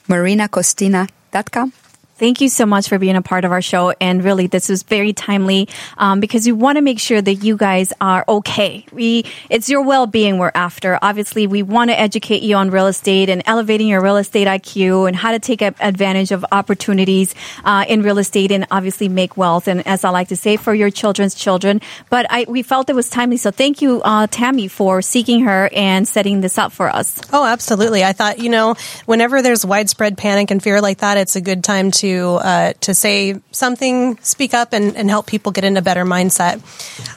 [0.08, 1.72] www.drmarinakostina.com.
[2.18, 3.94] Thank you so much for being a part of our show.
[4.02, 7.58] And really, this is very timely um, because we want to make sure that you
[7.58, 8.86] guys are okay.
[8.92, 10.98] We, it's your well-being we're after.
[11.00, 15.08] Obviously, we want to educate you on real estate and elevating your real estate IQ
[15.08, 19.68] and how to take advantage of opportunities uh, in real estate and obviously make wealth.
[19.68, 21.82] And as I like to say, for your children's children.
[22.10, 23.38] But I, we felt it was timely.
[23.38, 27.22] So thank you, uh, Tammy, for seeking her and setting this up for us.
[27.32, 28.04] Oh, absolutely.
[28.04, 28.74] I thought, you know,
[29.06, 32.74] whenever there's widespread panic and fear like that, it's a good time to to uh,
[32.82, 36.62] to say something, speak up, and, and help people get in a better mindset.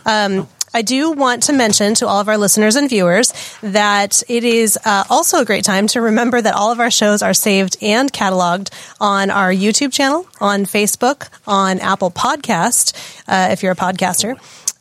[0.07, 4.45] Um, I do want to mention to all of our listeners and viewers that it
[4.45, 7.77] is uh, also a great time to remember that all of our shows are saved
[7.83, 8.71] and cataloged
[9.01, 12.95] on our YouTube channel, on Facebook, on Apple Podcast,
[13.27, 14.39] uh, if you're a podcaster.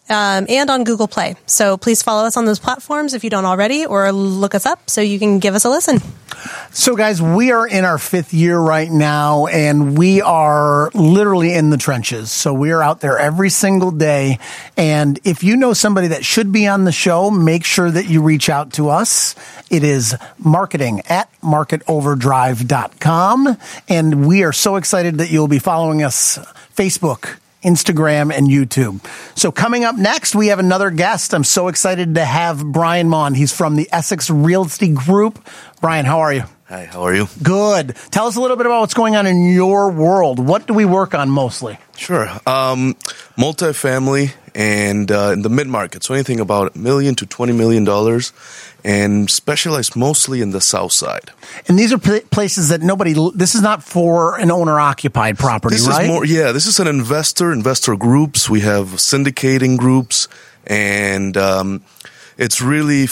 [0.09, 1.35] Um, and on Google Play.
[1.45, 4.89] So please follow us on those platforms if you don't already, or look us up
[4.89, 5.99] so you can give us a listen.
[6.71, 11.69] So, guys, we are in our fifth year right now, and we are literally in
[11.69, 12.31] the trenches.
[12.31, 14.39] So, we are out there every single day.
[14.77, 18.21] And if you know somebody that should be on the show, make sure that you
[18.21, 19.35] reach out to us.
[19.69, 23.57] It is marketing at marketoverdrive.com.
[23.89, 26.37] And we are so excited that you'll be following us
[26.75, 27.39] Facebook.
[27.63, 29.05] Instagram and YouTube.
[29.37, 31.33] So coming up next, we have another guest.
[31.33, 33.37] I'm so excited to have Brian Mond.
[33.37, 35.45] He's from the Essex Realty Group.
[35.81, 36.43] Brian, how are you?
[36.69, 37.27] Hi, how are you?
[37.41, 37.95] Good.
[38.11, 40.37] Tell us a little bit about what's going on in your world.
[40.37, 41.79] What do we work on mostly?
[41.97, 42.29] Sure.
[42.45, 42.95] Um,
[43.37, 46.03] multifamily and uh, in the mid market.
[46.03, 47.85] So anything about a million to $20 million
[48.83, 51.31] and specialized mostly in the south side.
[51.67, 55.75] And these are pl- places that nobody, this is not for an owner occupied property,
[55.75, 56.03] This right?
[56.03, 58.49] is more, yeah, this is an investor, investor groups.
[58.49, 60.27] We have syndicating groups
[60.67, 61.83] and um,
[62.37, 63.07] it's really,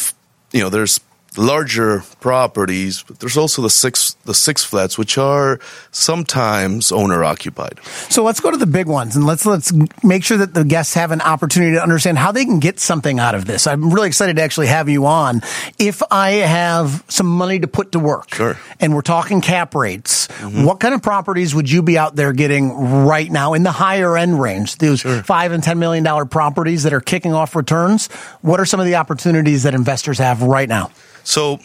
[0.51, 0.99] you know, there's
[1.37, 5.59] larger properties, but there's also the six, the six flats, which are
[5.91, 7.79] sometimes owner occupied.
[8.09, 9.73] So let's go to the big ones and let's let's
[10.03, 13.19] make sure that the guests have an opportunity to understand how they can get something
[13.19, 13.65] out of this.
[13.65, 15.41] I'm really excited to actually have you on.
[15.79, 18.57] If I have some money to put to work, Sure.
[18.79, 22.71] and we're talking cap rates, what kind of properties would you be out there getting
[23.05, 24.77] right now in the higher end range?
[24.77, 28.07] Those five and ten million dollar properties that are kicking off returns.
[28.41, 30.91] What are some of the opportunities that investors have right now?
[31.23, 31.59] So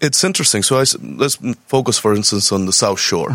[0.00, 0.62] it's interesting.
[0.62, 1.36] So I let's
[1.66, 3.30] focus, for instance, on the South Shore.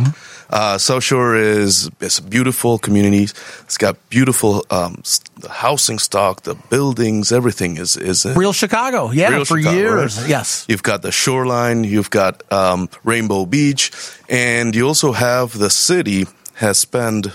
[0.50, 3.24] Uh, South Shore is it's a beautiful community.
[3.24, 5.02] It's got beautiful um,
[5.40, 10.20] the housing stock, the buildings, everything is is Real Chicago, yeah, Real for Chicago, years.
[10.20, 10.30] right?
[10.30, 10.66] Yes.
[10.68, 13.92] You've got the shoreline, you've got um, Rainbow Beach,
[14.30, 17.28] and you also have the city has spent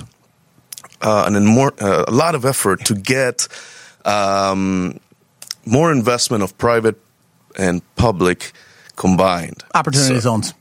[1.03, 3.49] uh, an more, uh, a lot of effort to get
[4.05, 4.99] um,
[5.65, 6.97] more investment of private
[7.59, 8.53] and public
[9.01, 9.65] combined.
[9.75, 10.55] Opportunity So- zones.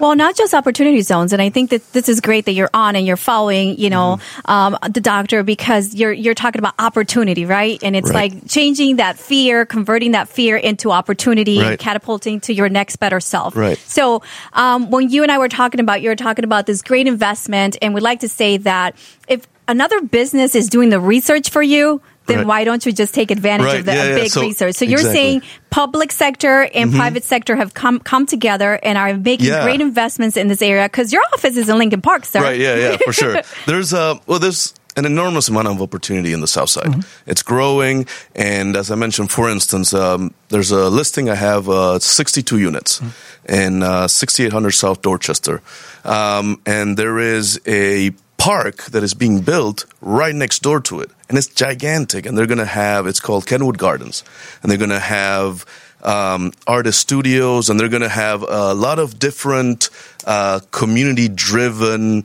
[0.00, 2.96] Well, not just opportunity zones, and I think that this is great that you're on
[2.96, 4.50] and you're following, you know, Mm-hmm.
[4.50, 7.78] um, the doctor because you're you're talking about opportunity, right?
[7.82, 8.32] And it's Right.
[8.34, 11.78] like changing that fear, converting that fear into opportunity, and Right.
[11.78, 13.54] catapulting to your next better self.
[13.56, 13.78] Right.
[13.86, 14.20] So,
[14.52, 17.76] um, when you and I were talking about, you were talking about this great investment,
[17.80, 18.96] and we'd like to say that
[19.28, 22.00] if another business is doing the research for you.
[22.26, 22.46] Then Right.
[22.46, 23.80] why don't you just take advantage Right.
[23.80, 24.76] of the Yeah, big So- research?
[24.76, 25.20] So you're exactly.
[25.20, 29.64] saying public sector and private sector have come come together and are making Yeah.
[29.64, 32.40] great investments in this area because your office is in Lincoln Park, sir.
[32.40, 32.58] Right.
[32.58, 32.76] Yeah.
[32.76, 32.96] Yeah.
[33.04, 33.42] For sure.
[33.66, 34.38] There's a well.
[34.38, 36.94] There's an enormous amount of opportunity in the South Side.
[37.26, 38.06] It's growing,
[38.36, 43.00] and as I mentioned, for instance, um, there's a listing I have uh, 62 units
[43.48, 45.62] in uh, 6800 South Dorchester,
[46.04, 51.10] um, and there is a park that is being built right next door to it,
[51.34, 52.26] and it's gigantic.
[52.26, 54.22] And they're going to have it's called Kenwood Gardens,
[54.62, 55.66] and they're going to have
[56.04, 59.90] um, artist studios, and they're going to have a lot of different
[60.26, 62.24] uh, community-driven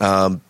[0.00, 0.40] um,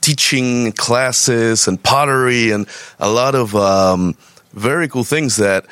[0.00, 2.66] teaching classes and pottery and
[2.98, 4.16] a lot of um,
[4.52, 5.66] very cool things that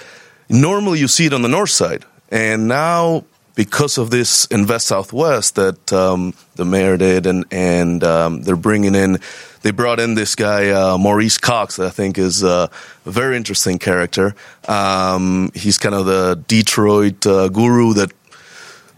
[0.48, 3.24] normally you see it on the north side, and now
[3.56, 8.94] because of this Invest Southwest that um, the mayor did, and and um, they're bringing
[8.94, 9.18] in,
[9.62, 12.68] they brought in this guy uh, Maurice Cox, that I think is uh,
[13.06, 14.34] a very interesting character.
[14.68, 18.12] Um, he's kind of the Detroit uh, guru that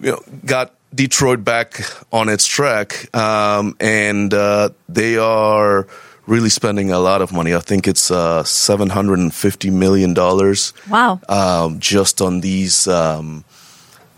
[0.01, 1.81] you know got Detroit back
[2.13, 5.87] on its track, um, and uh, they are
[6.27, 7.55] really spending a lot of money.
[7.55, 10.73] I think it's uh, seven hundred and fifty million dollars.
[10.89, 11.21] Wow.
[11.29, 13.45] Um, just on these um,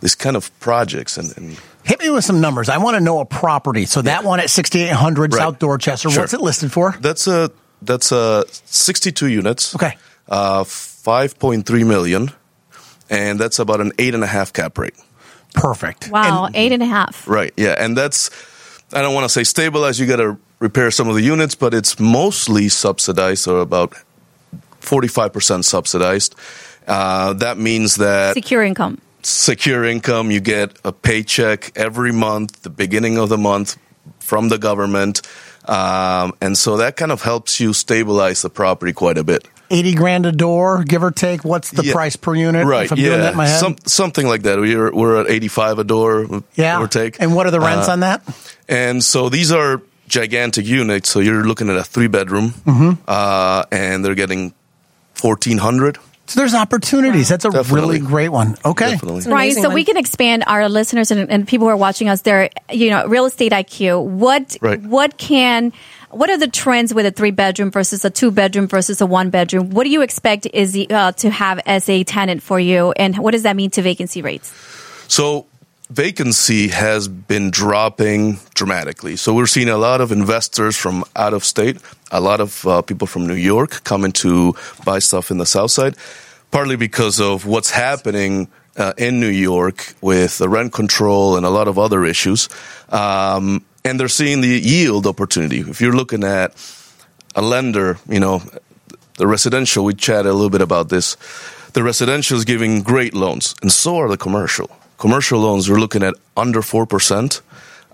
[0.01, 2.69] these kind of projects, and, and Hit me with some numbers.
[2.69, 3.87] I want to know a property.
[3.87, 5.39] So that one at 6800 Right.
[5.39, 6.23] South Dorchester, Sure.
[6.23, 6.95] what's it listed for?
[7.01, 7.51] that's a
[7.83, 9.75] that's a sixty two units.
[9.75, 9.97] Okay.
[10.29, 12.31] uh, five point three million,
[13.11, 14.95] and that's about an eight and a half cap rate.
[15.55, 16.09] Perfect.
[16.11, 17.27] Wow, And eight and a half.
[17.29, 17.53] Right.
[17.57, 18.31] Yeah, and that's
[18.93, 19.99] I don't want to say stabilized.
[19.99, 23.95] You got to repair some of the units, but it's mostly subsidized, or about
[24.81, 26.37] forty five percent subsidized.
[26.87, 28.99] Uh, that means that Secure income.
[29.27, 30.31] Secure income.
[30.31, 33.77] You get a paycheck every month, the beginning of the month
[34.19, 35.23] from the government.
[35.67, 39.47] Um, and so that kind of helps you stabilize the property quite a bit.
[39.71, 41.45] 80 grand a door, give or take.
[41.45, 41.93] What's the Yeah.
[41.95, 42.67] price per unit?
[42.67, 42.85] Right.
[42.87, 43.05] If I'm yeah.
[43.11, 43.61] doing that in my head.
[43.61, 44.59] Some, something like that.
[44.59, 46.27] We're we're at eighty five a door.
[46.57, 46.75] yeah.
[46.77, 47.17] Give or take.
[47.21, 48.23] And what are the rents Uh, on that?
[48.69, 51.09] And so these are gigantic units.
[51.09, 52.91] So you're looking at a three bedroom, Mm-hmm.
[53.09, 54.53] uh, and they're getting
[55.15, 55.97] fourteen hundred.
[56.33, 57.29] So there's opportunities.
[57.29, 57.81] That's a Definitely.
[57.81, 58.57] really great one.
[58.65, 58.93] Okay.
[58.93, 59.31] Definitely.
[59.31, 59.75] Right, so one.
[59.75, 62.23] we can expand our listeners and, and people who are watching us.
[62.23, 64.03] Their, you know, real estate IQ.
[64.03, 64.81] What, Right.
[64.81, 65.73] what can,
[66.11, 69.29] what are the trends with a three bedroom versus a two bedroom versus a one
[69.29, 69.69] bedroom?
[69.71, 73.19] What do you expect is the, uh, to have as a tenant for you, and
[73.19, 74.49] what does that mean to vacancy rates?
[75.09, 75.45] So
[75.91, 79.17] vacancy has been dropping dramatically.
[79.17, 81.77] So we're seeing a lot of investors from out of state,
[82.11, 84.55] a lot of uh, people from New York coming to
[84.87, 85.97] buy stuff in the South Side,
[86.53, 88.49] partly because of what's happening.
[88.75, 92.49] Uh, in New York, with the rent control and a lot of other issues,
[92.89, 95.61] um, and they're seeing the yield opportunity.
[95.61, 96.55] If you're looking at
[97.35, 98.43] a lender, you know,
[99.19, 101.17] the residential, we chatted a little bit about this.
[101.73, 104.71] The residential is giving great loans, and so are the commercial.
[104.99, 107.41] Commercial loans, we're looking at under 4%.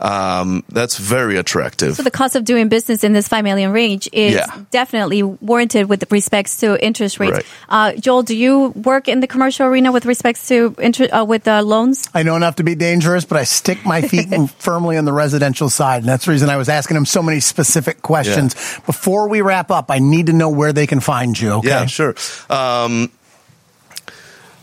[0.01, 1.97] Um, that's very attractive.
[1.97, 4.47] So the cost of doing business in this five million range is Yeah.
[4.71, 7.33] definitely warranted with respects to interest rates.
[7.33, 7.45] Right.
[7.69, 11.49] Uh, Joel, do you work in the commercial arena with respects to inter- uh, with
[11.49, 12.09] uh, loans?
[12.15, 14.29] I know enough to be dangerous, but I stick my feet
[14.59, 16.03] firmly on the residential side.
[16.03, 18.55] And that's the reason I was asking him so many specific questions.
[18.87, 21.51] Before we wrap up, I need to know where they can find you.
[21.55, 21.69] Okay.
[21.69, 22.15] Yeah, sure.
[22.49, 23.11] Um,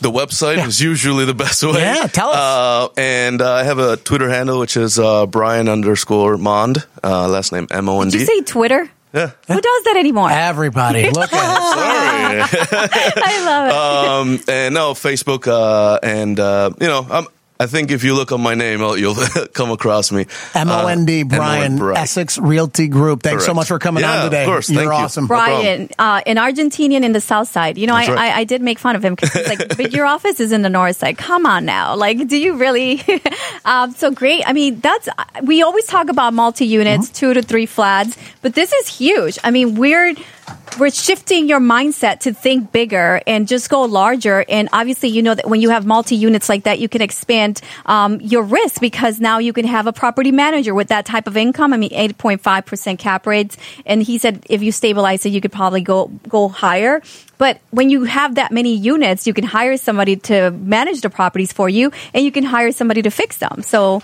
[0.01, 0.67] the website Yeah.
[0.67, 1.79] is usually the best way.
[1.81, 2.35] Yeah, tell us.
[2.37, 7.27] Uh, and uh, I have a Twitter handle, which is uh, Brian underscore Mond, uh,
[7.27, 8.17] last name M O N D.
[8.17, 8.89] Did you say Twitter?
[9.13, 9.31] Yeah.
[9.47, 10.29] Who does that anymore?
[10.29, 12.49] Everybody, look at it.
[12.51, 12.79] Sorry.
[13.23, 13.73] I love it.
[14.43, 17.27] um, and no, Facebook, uh, and uh, you know, I'm,
[17.57, 19.15] I think if you look on my name, you'll, you'll
[19.53, 20.25] come across me.
[20.53, 21.77] M O N D, Uh, Brian, M.O.N.
[21.77, 21.97] Brian.
[21.97, 23.23] Essex Realty Group.
[23.23, 24.45] Thanks so much for coming Yeah, on of today.
[24.45, 24.69] course.
[24.69, 25.03] You're Thank you.
[25.05, 25.27] awesome.
[25.27, 27.77] Brian, uh, an Argentinian in the South Side.
[27.77, 28.17] You know, I, right.
[28.17, 30.63] I, I did make fun of him because he's like, but your office is in
[30.63, 31.17] the North Side.
[31.17, 31.95] Come on now.
[31.95, 33.01] Like, do you really?
[33.65, 34.43] um, so great.
[34.45, 35.07] I mean, that's,
[35.43, 39.39] we always talk about multi units, two to three flats, but this is huge.
[39.45, 40.13] I mean, we're,
[40.79, 44.43] we're shifting your mindset to think bigger and just go larger.
[44.49, 47.61] And obviously, you know that when you have multi units like that, you can expand
[47.85, 51.37] um, your risk because now you can have a property manager with that type of
[51.37, 51.73] income.
[51.73, 53.57] I mean, 8.5% cap rates.
[53.85, 57.01] And he said if you stabilize it, you could probably go, go higher.
[57.37, 61.51] But when you have that many units, you can hire somebody to manage the properties
[61.51, 63.61] for you and you can hire somebody to fix them.
[63.61, 64.03] So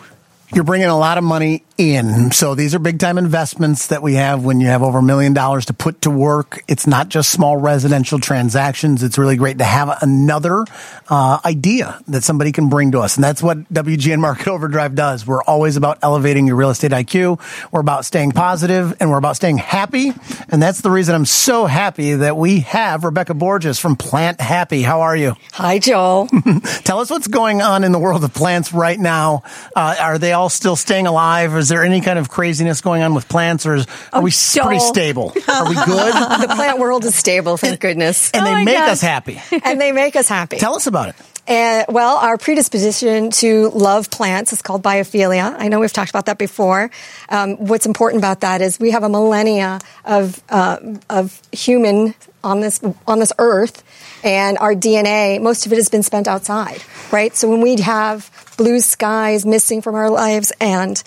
[0.54, 2.32] You're bringing a lot of money in.
[2.32, 5.34] So these are big time investments that we have when you have over a million
[5.34, 6.64] dollars to put to work.
[6.68, 9.02] It's not just small residential transactions.
[9.02, 10.66] It's really great to have another
[11.10, 13.16] uh, idea that somebody can bring to us.
[13.16, 15.26] And that's what WGN Market Overdrive does.
[15.26, 17.39] We're always about elevating your real estate IQ.
[17.72, 20.12] We're about staying positive and we're about staying happy.
[20.49, 24.82] And that's the reason I'm so happy that we have Rebecca Borges from Plant Happy.
[24.84, 25.36] How are you?
[25.54, 26.28] Hi, Joel.
[26.84, 29.43] Tell us what's going on in the world of plants right now.
[29.76, 31.55] Uh, are they all still staying alive?
[31.55, 34.57] Is there any kind of craziness going on with plants, or is, are we s-
[34.57, 35.33] pretty stable?
[35.47, 36.13] Are we good?
[36.13, 38.31] the plant world is stable, thank goodness.
[38.31, 38.89] And Oh they my make gosh.
[38.89, 39.41] us happy.
[39.63, 40.57] and they make us happy.
[40.57, 41.15] Tell us about it.
[41.47, 45.55] And well, our predisposition to love plants is called biophilia.
[45.57, 46.91] I know we've talked about that before.
[47.29, 50.77] Um, what's important about that is we have a millennia of uh,
[51.09, 52.13] of human
[52.43, 53.83] on this on this earth,
[54.23, 56.81] and our DNA, most of it has been spent outside,
[57.11, 57.35] right?
[57.35, 58.29] So when we have
[58.62, 61.01] blue skies missing from our lives and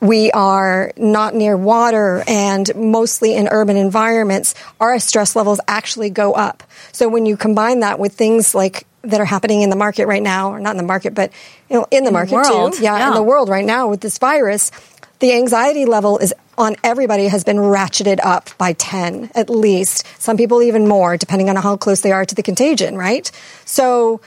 [0.00, 6.32] we are not near water and mostly in urban environments, our stress levels actually go
[6.32, 6.62] up.
[6.92, 10.22] So when you combine that with things like that are happening in the market right
[10.22, 11.30] now, or not in the market, but
[11.68, 13.08] you know, in the market world, too, yeah, yeah.
[13.08, 14.70] in the world right now with this virus,
[15.18, 20.06] the anxiety level is on everybody has been ratcheted up by 10 at least.
[20.18, 23.30] Some people even more, depending on how close they are to the contagion, right?
[23.66, 24.22] So,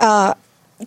[0.00, 0.32] uh,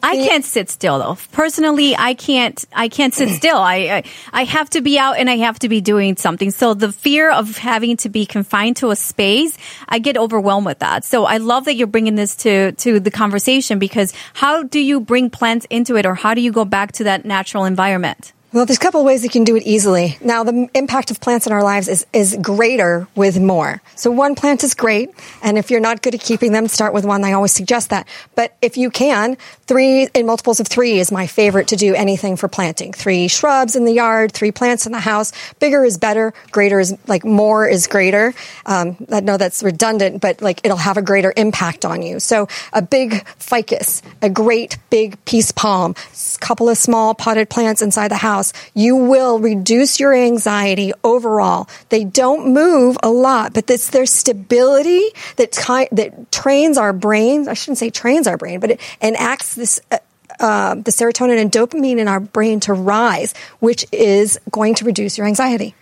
[0.04, 1.18] I can't sit still though.
[1.32, 2.64] Personally, I can't.
[2.74, 3.58] I can't sit still.
[3.58, 6.52] I, I I have to be out and I have to be doing something.
[6.52, 10.80] So the fear of having to be confined to a space, I get overwhelmed with
[10.80, 11.06] that.
[11.06, 15.00] So I love that you're bringing this to to the conversation because how do you
[15.00, 18.34] bring plants into it, or how do you go back to that natural environment?
[18.52, 20.18] Well, there's a couple of ways you can do it easily.
[20.22, 23.80] Now, the impact of plants in our lives is, is greater with more.
[23.94, 25.12] So one plant is great,
[25.44, 27.24] and if you're not good at keeping them, start with one.
[27.24, 28.08] I always suggest that.
[28.34, 29.38] But if you can,
[29.68, 32.92] three in multiples of three is my favorite to do anything for planting.
[32.92, 35.32] Three shrubs in the yard, three plants in the house.
[35.60, 36.34] Bigger is better.
[36.50, 38.34] Greater is like more is greater.
[38.66, 42.20] Um, I know that's redundant, but like it'll have a greater impact on you.
[42.20, 47.84] So a big ficus, a great big peace palm, a couple of small potted plants
[47.84, 51.68] inside the house house, you will reduce your anxiety overall.
[51.90, 55.04] They don't move a lot, but it's their stability
[55.36, 55.52] that
[55.92, 57.48] that trains our brains.
[57.48, 59.80] I shouldn't say trains our brain, but it enacts this.
[59.92, 59.98] Uh,
[60.40, 65.18] uh, the serotonin and dopamine in our brain to rise, which is going to reduce
[65.18, 65.76] your anxiety.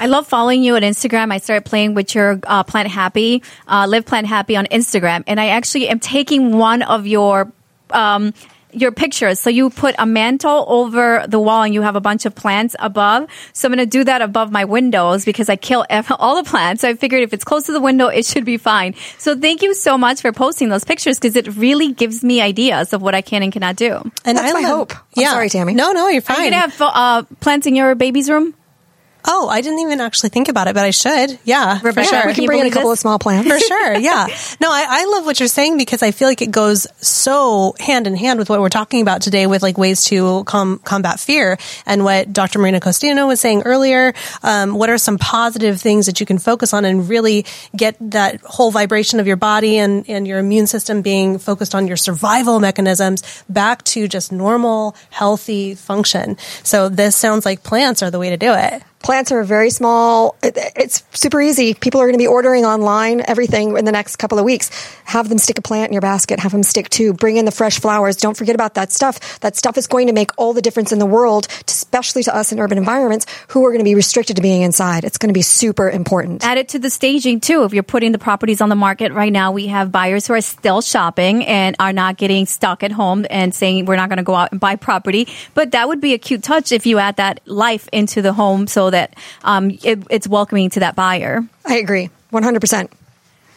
[0.00, 1.30] I love following you on Instagram.
[1.30, 5.38] I started playing with your uh, Plant Happy, uh, Live Plant Happy on Instagram, and
[5.38, 7.52] I actually am taking one of your.
[7.90, 8.32] Um,
[8.72, 9.40] your pictures.
[9.40, 12.76] So you put a mantle over the wall and you have a bunch of plants
[12.78, 13.28] above.
[13.52, 15.86] So I'm going to do that above my windows because I kill
[16.18, 16.82] all the plants.
[16.82, 18.94] So I figured if it's close to the window, it should be fine.
[19.18, 22.92] So thank you so much for posting those pictures because it really gives me ideas
[22.92, 23.94] of what I can and cannot do.
[24.24, 24.94] And That's I my love- hope.
[25.16, 25.74] I'm sorry, Tammy.
[25.74, 26.36] No, no, you're fine.
[26.36, 26.52] Are you fine.
[26.60, 28.54] going to have uh, plants in your baby's room?
[29.30, 31.38] Oh, I didn't even actually think about it, but I should.
[31.44, 32.26] Yeah, for sure.
[32.26, 33.00] We Can bring in a couple this?
[33.00, 33.48] of small plants.
[33.48, 34.26] For sure, yeah.
[34.60, 38.06] No, I, I love what you're saying because I feel like it goes so hand
[38.06, 41.58] in hand with what we're talking about today with like ways to com- combat fear
[41.86, 42.58] and what Dr.
[42.58, 44.14] Marina Kostina was saying earlier.
[44.42, 47.44] Um, what are some positive things that you can focus on and really
[47.76, 51.86] get that whole vibration of your body and, and your immune system being focused on
[51.86, 56.36] your survival mechanisms back to just normal, healthy function.
[56.64, 58.82] So this sounds like plants are the way to do it.
[59.02, 60.34] Plants are very small.
[60.42, 61.74] It- It's super easy.
[61.74, 64.70] People are going to be ordering online everything in the next couple of weeks.
[65.04, 66.40] Have them stick a plant in your basket.
[66.40, 67.12] Have them stick two.
[67.14, 68.16] Bring in the fresh flowers.
[68.16, 69.38] Don't forget about that stuff.
[69.40, 72.52] That stuff is going to make all the difference in the world, especially to us
[72.52, 75.04] in urban environments who are going to be restricted to being inside.
[75.04, 76.44] It's going to be super important.
[76.44, 77.64] Add it to the staging too.
[77.64, 80.40] If you're putting the properties on the market right now, we have buyers who are
[80.40, 84.22] still shopping and are not getting stuck at home and saying we're not going to
[84.24, 85.28] go out and buy property.
[85.54, 88.66] But that would be a cute touch if you add that life into the home
[88.66, 89.14] so that
[89.44, 91.42] um, it, it's welcoming to that buyer.
[91.64, 92.10] I agree.
[92.32, 92.90] 100%.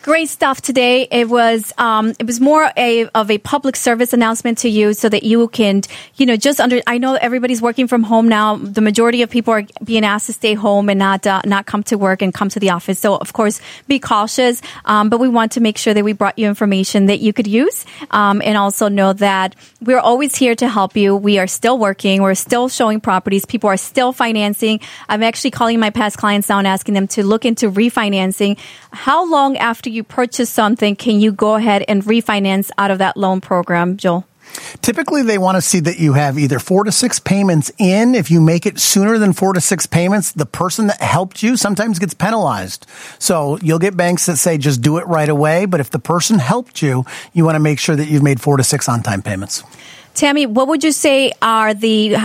[0.04, 1.08] Great stuff today.
[1.12, 5.08] It was um, it was more a of a public service announcement to you, so
[5.08, 5.84] that you can
[6.16, 6.82] you know just under.
[6.88, 8.56] I know everybody's working from home now.
[8.56, 11.84] The majority of people are being asked to stay home and not uh, not come
[11.84, 12.98] to work and come to the office.
[12.98, 14.64] So of course, be cautious.
[14.86, 17.46] Um, but we want to make sure that we brought you information that you could
[17.46, 21.16] use, um, and also know that we're always here to help you.
[21.16, 22.24] We are still working.
[22.24, 23.46] We're still showing properties.
[23.46, 24.80] People are still financing.
[25.08, 28.58] I'm actually calling my past clients now and asking them to look into refinancing.
[28.92, 33.18] How long after you purchase something can you go ahead and refinance out of that
[33.18, 34.26] loan program, Joel?
[34.82, 38.16] Typically, they want to see that you have either four to six payments in.
[38.16, 41.58] If you make it sooner than four to six payments, the person that helped you
[41.58, 42.86] sometimes gets penalized.
[43.20, 45.66] So you'll get banks that say just do it right away.
[45.66, 48.58] But if the person helped you, you want to make sure that you've made four
[48.58, 49.64] to six on time payments.
[50.14, 52.18] Tammy, what would you say are the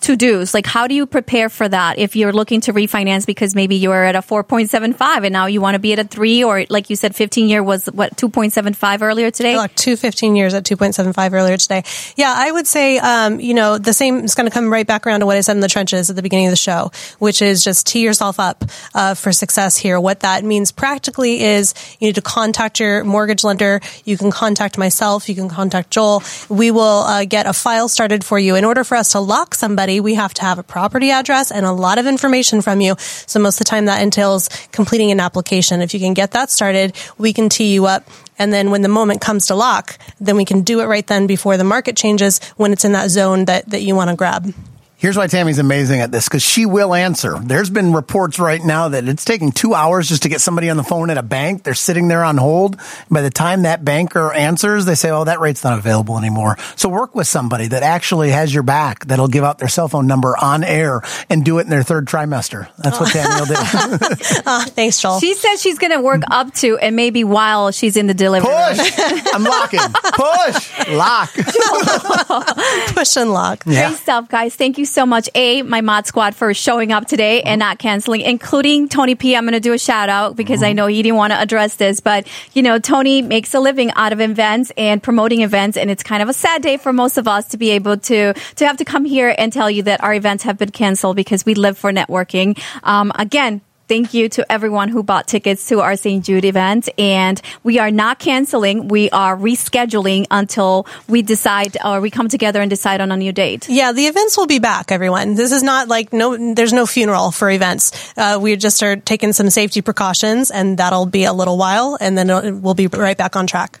[0.00, 0.54] to dos?
[0.54, 4.04] Like, how do you prepare for that if you're looking to refinance because maybe you're
[4.04, 6.96] at a 4.75 and now you want to be at a three, or like you
[6.96, 9.56] said, 15 year was what 2.75 earlier today?
[9.56, 11.82] Like two 15 years at 2.75 earlier today.
[12.16, 15.06] Yeah, I would say, um, you know, the same is going to come right back
[15.06, 17.42] around to what I said in the trenches at the beginning of the show, which
[17.42, 20.00] is just tee yourself up uh, for success here.
[20.00, 23.80] What that means practically is you need to contact your mortgage lender.
[24.04, 25.28] You can contact myself.
[25.28, 26.22] You can contact Joel.
[26.48, 28.54] We will uh, get a file started for you.
[28.54, 31.66] In order for us to lock somebody, we have to have a property address and
[31.66, 32.94] a lot of information from you.
[32.98, 35.80] So most of the time that entails completing an application.
[35.80, 38.08] If you can get that started, we can tee you up.
[38.38, 41.26] And then when the moment comes to lock, then we can do it right then
[41.26, 44.54] before the market changes when it's in that zone that, that you want to grab.
[45.00, 47.38] Here's why Tammy's amazing at this because she will answer.
[47.38, 50.76] There's been reports right now that it's taking two hours just to get somebody on
[50.76, 51.62] the phone at a bank.
[51.62, 52.76] They're sitting there on hold.
[53.10, 56.58] By the time that banker answers, they say, Oh, that rate's not available anymore.
[56.76, 60.06] So work with somebody that actually has your back that'll give out their cell phone
[60.06, 62.68] number on air and do it in their third trimester.
[62.76, 63.54] That's what Tammy will do.
[64.46, 65.20] Ah, thanks, Joel.
[65.20, 68.50] She says she's going to work up to and maybe while she's in the delivery.
[68.50, 68.76] room.
[68.76, 68.92] Push!
[69.32, 69.80] I'm locking.
[70.14, 70.88] Push!
[70.88, 71.30] Lock.
[72.94, 73.62] Push and lock.
[73.66, 73.88] Yeah.
[73.88, 74.54] Great stuff, guys.
[74.56, 75.28] Thank you so much.
[75.34, 79.36] A, my mod squad for showing up today and not canceling, including Tony P.
[79.36, 81.76] I'm going to do a shout out because I know he didn't want to address
[81.76, 85.76] this, but you know, Tony makes a living out of events and promoting events.
[85.76, 88.34] And it's kind of a sad day for most of us to be able to,
[88.34, 91.46] to have to come here and tell you that our events have been canceled because
[91.46, 92.60] we live for networking.
[92.82, 93.60] Um, again,
[93.90, 96.24] Thank you to everyone who bought tickets to our St.
[96.24, 96.88] Jude event.
[96.96, 98.86] And we are not canceling.
[98.86, 103.32] We are rescheduling until we decide or we come together and decide on a new
[103.32, 103.68] date.
[103.68, 105.34] Yeah, the events will be back, everyone.
[105.34, 108.14] This is not like no, there's no funeral for events.
[108.16, 112.16] Uh, we just are taking some safety precautions and that'll be a little while and
[112.16, 113.80] then we'll be right back on track.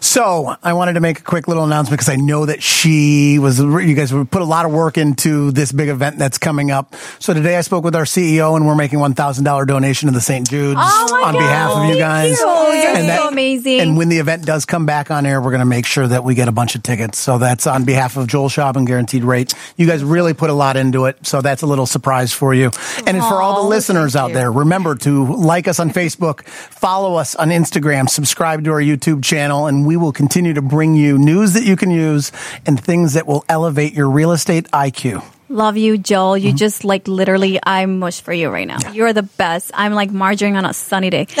[0.00, 3.58] So I wanted to make a quick little announcement because I know that she was,
[3.58, 6.94] you guys put a lot of work into this big event that's coming up.
[7.18, 10.48] So today I spoke with our CEO and we're making $1,000 donation to the St.
[10.48, 11.38] Jude's Oh on God.
[11.38, 12.30] behalf of you Thank guys.
[12.38, 12.44] you.
[12.46, 13.80] Oh, you're And so amazing.
[13.80, 16.24] And when the event does come back on air, we're going to make sure that
[16.24, 17.18] we get a bunch of tickets.
[17.18, 19.54] So that's on behalf of Joel Schaub and Guaranteed Rate.
[19.76, 21.26] You guys really put a lot into it.
[21.26, 22.70] So that's a little surprise for you.
[23.06, 27.34] And for all the listeners out there, remember to like us on Facebook, follow us
[27.34, 31.52] on Instagram, subscribe to our YouTube channel, and we will continue to bring you news
[31.54, 32.32] that you can use
[32.66, 35.24] and things that will elevate your real estate IQ.
[35.48, 36.36] Love you, Joel.
[36.36, 36.46] Mm-hmm.
[36.46, 38.78] You just like literally, I'm mush for you right now.
[38.92, 39.70] You're the best.
[39.74, 41.26] I'm like margarine on a sunny day.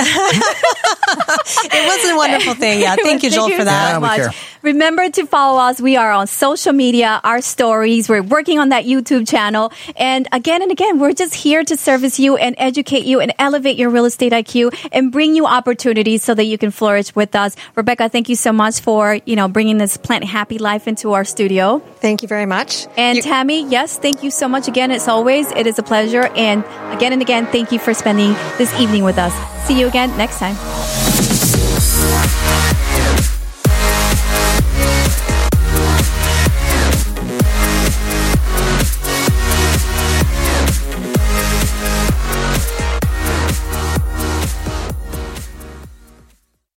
[1.64, 2.80] It was a wonderful thing.
[2.80, 2.96] Yeah.
[2.96, 3.90] Thank you, Joel, for that.
[3.92, 4.16] Yeah, we much.
[4.18, 4.30] care.
[4.62, 5.80] Remember to follow us.
[5.80, 8.08] We are on social media, our stories.
[8.08, 9.72] We're working on that YouTube channel.
[9.96, 13.76] And again and again, we're just here to service you and educate you and elevate
[13.76, 17.56] your real estate IQ and bring you opportunities so that you can flourish with us.
[17.74, 21.24] Rebecca, thank you so much for, you know, bringing this plant happy life into our
[21.24, 21.80] studio.
[21.96, 22.86] Thank you very much.
[22.96, 24.90] And You- Tammy, yes, thank you so much again.
[24.92, 26.26] As always, it is a pleasure.
[26.36, 29.32] And again and again, thank you for spending this evening with us.
[29.66, 31.01] See you again next time.